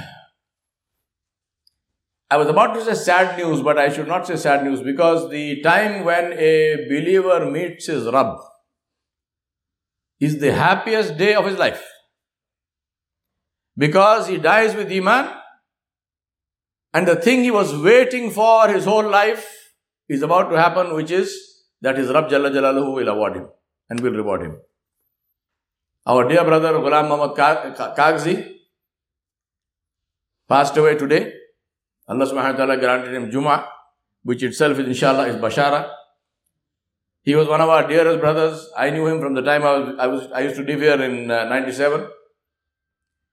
I 2.30 2.36
was 2.36 2.48
about 2.48 2.74
to 2.74 2.84
say 2.84 2.94
sad 2.94 3.38
news, 3.38 3.62
but 3.62 3.78
I 3.78 3.90
should 3.90 4.08
not 4.08 4.28
say 4.28 4.36
sad 4.36 4.64
news 4.64 4.82
because 4.82 5.30
the 5.30 5.62
time 5.62 6.04
when 6.04 6.34
a 6.34 6.86
believer 6.90 7.50
meets 7.50 7.88
his 7.88 8.06
Rabb 8.06 8.38
is 10.20 10.40
the 10.40 10.54
happiest 10.54 11.18
day 11.18 11.36
of 11.36 11.46
his 11.46 11.58
life. 11.58 11.84
Because 13.78 14.28
he 14.28 14.38
dies 14.38 14.76
with 14.76 14.92
Iman 14.92 15.30
and 16.94 17.08
the 17.08 17.16
thing 17.16 17.44
he 17.44 17.52
was 17.52 17.74
waiting 17.78 18.32
for 18.32 18.68
his 18.68 18.84
whole 18.84 19.08
life 19.08 19.48
is 20.10 20.22
about 20.22 20.50
to 20.50 20.58
happen, 20.58 20.94
which 20.96 21.12
is 21.12 21.34
that 21.82 21.98
his 21.98 22.10
Rabb 22.10 22.30
Jalla 22.30 22.52
Jalaluhu 22.52 22.96
will 22.96 23.08
award 23.08 23.38
him 23.38 23.48
and 23.90 24.02
will 24.02 24.14
reward 24.14 24.42
him. 24.42 24.58
Our 26.06 26.28
dear 26.28 26.44
brother 26.44 26.74
Ghulam 26.74 27.08
Muhammad 27.08 27.38
Kagzi 27.38 28.56
passed 30.50 30.76
away 30.76 30.96
today. 30.96 31.34
Allah 32.08 32.26
subhanahu 32.26 32.52
wa 32.54 32.58
ta'ala 32.58 32.78
granted 32.78 33.14
him 33.14 33.30
Juma, 33.30 33.68
which 34.24 34.44
itself 34.44 34.80
is 34.80 34.88
inshallah 34.88 35.28
is 35.28 35.36
Bashara. 35.36 35.90
He 37.24 37.36
was 37.36 37.48
one 37.48 37.60
of 37.60 37.70
our 37.70 37.86
dearest 37.88 38.22
brothers. 38.22 38.70
I 38.78 38.90
knew 38.90 39.06
him 39.06 39.20
from 39.20 39.34
the 39.34 39.42
time 39.42 39.64
I 39.64 39.78
was, 39.78 39.96
I, 40.00 40.08
was, 40.08 40.32
I 40.34 40.42
used 40.42 40.56
to 40.56 40.64
live 40.64 40.80
here 40.80 41.02
in 41.02 41.30
uh, 41.30 41.44
97. 41.46 42.08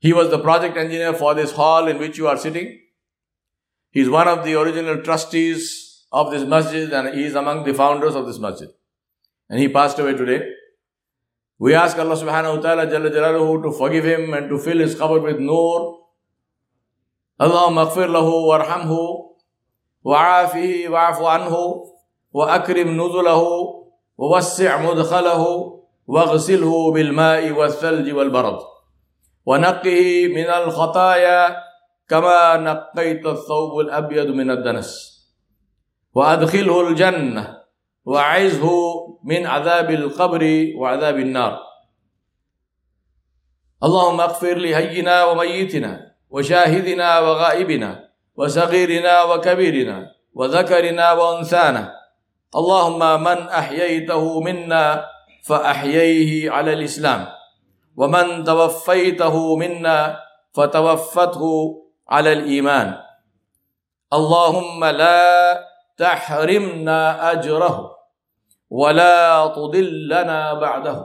He 0.00 0.12
was 0.12 0.30
the 0.30 0.40
project 0.40 0.76
engineer 0.76 1.14
for 1.14 1.34
this 1.34 1.52
hall 1.52 1.87
in 1.87 1.98
which 1.98 2.18
you 2.18 2.26
are 2.26 2.37
sitting. 2.37 2.80
He's 3.92 4.10
one 4.10 4.26
of 4.26 4.44
the 4.44 4.60
original 4.60 5.00
trustees 5.02 6.06
of 6.10 6.32
this 6.32 6.44
masjid 6.44 6.92
and 6.92 7.14
he 7.14 7.24
is 7.24 7.37
among 7.37 7.64
the 7.64 7.72
founders 7.72 8.16
of 8.16 8.26
this 8.26 8.40
masjid. 8.40 8.68
And 9.48 9.60
he 9.60 9.68
passed 9.68 10.00
away 10.00 10.14
today. 10.14 10.50
We 11.58 11.74
ask 11.74 11.96
Allah 11.96 12.16
subhanahu 12.16 12.56
wa 12.56 12.62
ta'ala 12.62 12.87
Jalla 12.88 13.10
Jalaluhu 13.10 13.62
to 13.62 13.72
forgive 13.78 14.04
him 14.04 14.34
and 14.34 14.48
to 14.48 14.58
fill 14.58 14.78
his 14.78 14.96
qabr 14.96 15.22
with 15.22 15.38
nur. 15.38 16.00
اللهم 17.40 17.79
اغفر 17.79 18.07
له 18.07 18.29
وارحمه 18.29 18.99
وعافه 20.05 20.85
واعف 20.88 21.23
عنه 21.23 21.55
وأكرم 22.33 22.88
نزله 23.03 23.42
ووسع 24.18 24.83
مدخله 24.83 25.42
واغسله 26.07 26.92
بالماء 26.92 27.51
والثلج 27.51 28.12
والبرد. 28.12 28.59
ونقه 29.47 30.29
من 30.29 30.44
الخطايا 30.47 31.57
كما 32.09 32.57
نقيت 32.57 33.27
الثوب 33.27 33.81
الأبيض 33.81 34.27
من 34.27 34.51
الدنس. 34.51 34.90
وأدخله 36.14 36.88
الجنة 36.88 37.59
وعزه 38.05 38.70
من 39.25 39.47
عذاب 39.47 39.90
القبر 39.90 40.73
وعذاب 40.79 41.18
النار. 41.18 41.59
اللهم 43.83 44.20
اغفر 44.20 44.55
لهينا 44.55 45.25
وميتنا 45.25 46.13
وشاهدنا 46.35 47.09
وغائبنا 47.20 47.90
وصغيرنا 48.35 49.14
وكبيرنا 49.23 49.97
وذكرنا 50.35 51.07
وأنثانا. 51.12 51.85
اللهم 52.55 53.03
من 53.23 53.38
أحييته 53.49 54.40
منا 54.40 55.07
فأحييه 55.47 56.51
على 56.51 56.73
الإسلام. 56.73 57.27
ومن 57.94 58.44
توفيته 58.44 59.57
منا 59.57 59.99
فتوفته 60.55 61.44
على 62.11 62.31
الإيمان. 62.33 62.99
اللهم 64.12 64.85
لا 64.85 65.23
تحرمنا 65.94 66.99
أجره 67.33 67.77
ولا 68.70 69.47
تضلنا 69.55 70.55
بعده. 70.59 70.99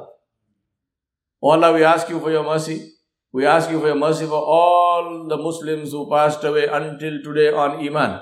Allah, 1.40 1.72
we 1.72 1.86
ask 1.86 2.10
you 2.10 2.20
for 2.20 2.34
your 2.34 2.44
mercy. 2.44 2.99
We 3.32 3.46
ask 3.46 3.70
you 3.70 3.80
for 3.80 3.88
your 3.88 3.96
mercy 3.96 4.26
for 4.26 4.44
all 4.44 5.28
the 5.28 5.38
Muslims 5.38 5.92
who 5.92 6.10
passed 6.10 6.44
away 6.44 6.66
until 6.66 7.22
today 7.22 7.52
on 7.52 7.86
Iman 7.86 8.20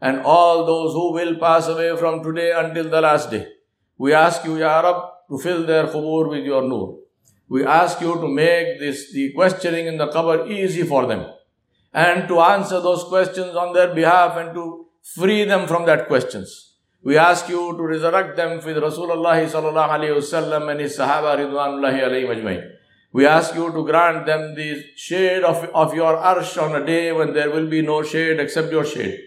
and 0.00 0.20
all 0.20 0.66
those 0.66 0.92
who 0.92 1.12
will 1.12 1.36
pass 1.36 1.68
away 1.68 1.96
from 1.96 2.22
today 2.24 2.52
until 2.52 2.88
the 2.88 3.00
last 3.00 3.30
day. 3.30 3.46
We 3.96 4.12
ask 4.14 4.44
you, 4.44 4.56
Ya 4.58 4.80
Rab, 4.80 5.02
to 5.30 5.38
fill 5.38 5.64
their 5.64 5.86
khubur 5.86 6.28
with 6.30 6.44
your 6.44 6.62
nur. 6.62 6.98
We 7.48 7.64
ask 7.64 8.00
you 8.00 8.14
to 8.14 8.28
make 8.28 8.80
this, 8.80 9.12
the 9.12 9.32
questioning 9.32 9.86
in 9.86 9.96
the 9.96 10.08
qabr 10.08 10.50
easy 10.50 10.82
for 10.82 11.06
them 11.06 11.26
and 11.94 12.28
to 12.28 12.40
answer 12.40 12.80
those 12.80 13.04
questions 13.04 13.54
on 13.54 13.72
their 13.72 13.94
behalf 13.94 14.36
and 14.36 14.54
to 14.54 14.86
free 15.14 15.44
them 15.44 15.66
from 15.66 15.86
that 15.86 16.08
questions. 16.08 16.74
We 17.02 17.16
ask 17.16 17.48
you 17.48 17.76
to 17.76 17.82
resurrect 17.82 18.36
them 18.36 18.56
with 18.56 18.76
Rasulullah 18.76 19.38
sallallahu 19.54 19.94
alayhi 19.98 20.16
wasallam 20.16 20.70
and 20.70 20.80
his 20.80 20.98
Sahaba 20.98 21.36
ridwanullahi 21.38 22.02
alayhi 22.02 22.26
majmain. 22.26 22.68
We 23.12 23.26
ask 23.26 23.54
you 23.54 23.72
to 23.72 23.84
grant 23.84 24.26
them 24.26 24.54
the 24.54 24.84
shade 24.94 25.42
of, 25.42 25.64
of 25.74 25.94
your 25.94 26.16
arsh 26.16 26.62
on 26.62 26.80
a 26.80 26.84
day 26.84 27.10
when 27.12 27.32
there 27.32 27.50
will 27.50 27.66
be 27.66 27.80
no 27.80 28.02
shade 28.02 28.38
except 28.38 28.70
your 28.70 28.84
shade. 28.84 29.18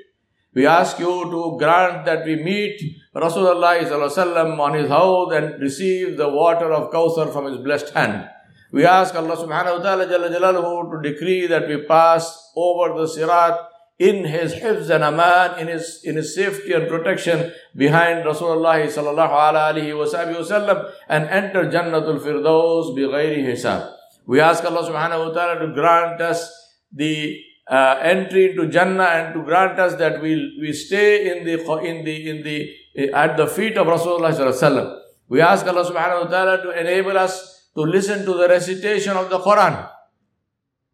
We 0.54 0.68
ask 0.68 1.00
you 1.00 1.32
to 1.32 1.56
grant 1.58 2.06
that 2.06 2.26
we 2.26 2.36
meet 2.36 2.82
Rasulullah 3.16 4.60
on 4.60 4.74
his 4.74 4.90
Hawd 4.90 5.34
and 5.34 5.62
receive 5.62 6.18
the 6.18 6.30
water 6.30 6.72
of 6.72 6.92
Kawthar 6.92 7.32
from 7.32 7.46
his 7.46 7.58
blessed 7.58 7.94
hand. 7.94 8.30
We 8.72 8.86
ask 8.86 9.16
Allah 9.16 9.36
subhanahu 9.36 9.80
wa 9.80 9.84
ta'ala 9.84 10.92
to 10.92 11.10
decree 11.10 11.48
that 11.48 11.68
we 11.68 11.84
pass 11.84 12.52
over 12.56 13.00
the 13.00 13.08
sirat 13.08 13.71
in 14.10 14.26
his 14.26 14.54
hifz 14.56 14.90
and 14.90 15.04
aman, 15.04 15.60
in 15.60 15.68
his, 15.68 16.02
in 16.04 16.16
his 16.16 16.34
safety 16.34 16.74
and 16.74 16.88
protection 16.88 17.52
behind 17.76 18.26
Rasulullah 18.26 18.82
sallallahu 18.98 19.30
alayhi 19.30 19.96
wa 19.96 20.06
sallam 20.06 20.92
and 21.08 21.26
enter 21.26 21.66
Jannatul 21.66 22.20
Firdaus 22.20 22.96
bi 22.96 23.02
ghairi 23.02 23.46
hisab. 23.46 23.94
We 24.26 24.40
ask 24.40 24.66
Allah 24.66 24.90
subhanahu 24.90 25.28
wa 25.28 25.34
ta'ala 25.34 25.60
to 25.60 25.74
grant 25.74 26.20
us 26.20 26.50
the 26.92 27.40
uh, 27.70 28.00
entry 28.02 28.50
into 28.52 28.68
Jannah 28.70 29.04
and 29.04 29.34
to 29.36 29.44
grant 29.44 29.80
us 29.80 29.94
that 29.96 30.20
we 30.20 30.58
we 30.60 30.74
stay 30.74 31.30
in 31.32 31.46
the 31.46 31.62
in 31.92 32.04
the 32.04 32.30
in 32.30 32.44
the 32.44 33.14
at 33.14 33.38
the 33.38 33.46
feet 33.46 33.78
of 33.78 33.86
Rasulullah 33.86 34.34
sallallahu 34.34 35.00
We 35.28 35.42
ask 35.42 35.66
Allah 35.68 35.86
subhanahu 35.86 36.26
wa 36.26 36.28
ta'ala 36.28 36.64
to 36.64 36.72
enable 36.72 37.18
us 37.20 37.70
to 37.76 37.82
listen 37.82 38.26
to 38.26 38.34
the 38.34 38.48
recitation 38.50 39.16
of 39.16 39.30
the 39.30 39.38
Quran 39.40 39.88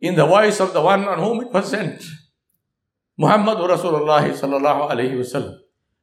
in 0.02 0.16
the 0.16 0.26
voice 0.26 0.60
of 0.60 0.74
the 0.74 0.82
one 0.82 1.08
on 1.08 1.20
whom 1.20 1.42
it 1.48 1.54
was 1.54 1.70
sent. 1.70 2.04
Muhammad 3.18 3.58
Rasulullah 3.58 4.22
sallallahu 4.22 4.92
alayhi 4.92 5.18
wasallam. 5.18 5.58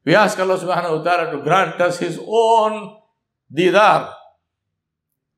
We 0.05 0.15
ask 0.15 0.39
Allah 0.39 0.59
subhanahu 0.59 0.99
wa 0.99 1.03
ta'ala 1.03 1.31
to 1.31 1.43
grant 1.43 1.81
us 1.81 1.99
His 1.99 2.19
own 2.27 2.97
didar, 3.53 4.13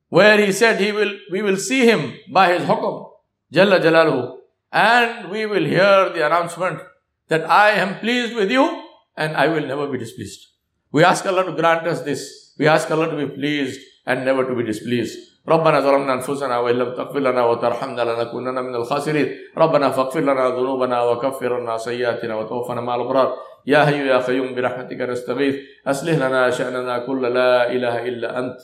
where 0.09 0.45
He 0.45 0.53
said 0.53 0.81
He 0.81 0.91
will, 0.93 1.13
we 1.31 1.43
will 1.43 1.57
see 1.57 1.85
Him 1.87 2.15
by 2.33 2.53
His 2.55 2.63
hukum, 2.63 3.11
Jalla 3.53 3.79
Jalaluhu, 3.79 4.39
and 4.73 5.31
we 5.31 5.47
will 5.47 5.65
hear 5.65 6.11
the 6.11 6.27
announcement 6.27 6.81
that 7.29 7.49
I 7.49 7.71
am 7.71 7.99
pleased 8.01 8.35
with 8.35 8.51
you 8.51 8.83
and 9.17 9.37
I 9.37 9.49
will 9.49 9.67
never 9.67 9.87
be 9.89 9.99
displeased. 9.99 10.47
We 10.93 11.05
ask 11.05 11.27
Allah 11.27 11.45
to 11.45 11.53
grant 11.53 11.87
us 11.87 12.03
this. 12.03 12.55
We 12.59 12.67
ask 12.67 12.91
Allah 12.91 13.11
to 13.11 13.17
be 13.17 13.33
pleased 13.35 13.81
and 14.07 14.25
never 14.25 14.47
to 14.47 14.55
be 14.55 14.65
displeased. 14.65 15.19
ربنا 15.49 15.81
ظلمنا 15.81 16.13
أنفسنا 16.13 16.59
وإن 16.59 16.75
لم 16.75 16.95
تغفر 16.95 17.19
لنا 17.19 17.45
وترحمنا 17.45 18.03
لنكونن 18.03 18.65
من 18.65 18.75
الخاسرين. 18.75 19.29
ربنا 19.59 19.91
فاغفر 19.91 20.21
لنا 20.21 20.49
ذنوبنا 20.49 21.03
وكفر 21.03 21.55
عنا 21.55 21.77
سيئاتنا 21.77 22.35
وتوفنا 22.35 22.81
مع 22.81 22.95
الأبرار. 22.95 23.33
يا 23.67 23.85
حي 23.85 24.07
يا 24.07 24.19
قيوم 24.19 24.55
برحمتك 24.55 25.01
نستغيث. 25.01 25.57
أصلح 25.87 26.15
لنا 26.15 26.51
شأننا 26.51 26.99
كل 26.99 27.23
لا 27.23 27.73
إله 27.73 28.09
إلا 28.09 28.39
أنت. 28.39 28.59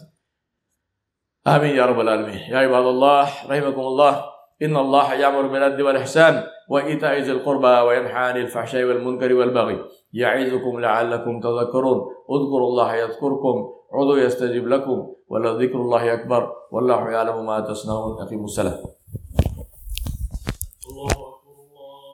آمين 1.46 1.76
يا 1.76 1.86
رب 1.86 2.00
العالمين. 2.00 2.40
يا 2.50 2.58
عباد 2.58 2.86
الله 2.86 3.22
رحمكم 3.50 3.80
الله. 3.80 4.24
إن 4.62 4.76
الله 4.76 5.14
يأمر 5.14 5.46
بالعدل 5.46 5.82
والإحسان 5.82 6.42
وإيتاء 6.68 7.18
ذي 7.18 7.32
القربى 7.32 7.80
وينهى 7.86 8.12
عن 8.12 8.36
الفحشاء 8.36 8.84
والمنكر 8.84 9.34
والبغي. 9.34 9.78
يعظكم 10.12 10.80
لعلكم 10.80 11.40
تذكرون. 11.40 11.98
اذكروا 12.30 12.68
الله 12.70 12.94
يذكركم. 12.94 13.56
عضو 13.92 14.16
يستجيب 14.16 14.68
لكم 14.68 15.12
ولذكر 15.28 15.76
الله 15.80 16.14
أكبر 16.14 16.52
والله 16.70 17.10
يعلم 17.10 17.46
ما 17.46 17.60
تصنعون 17.60 18.22
أقيموا 18.22 18.44
السلام 18.44 18.78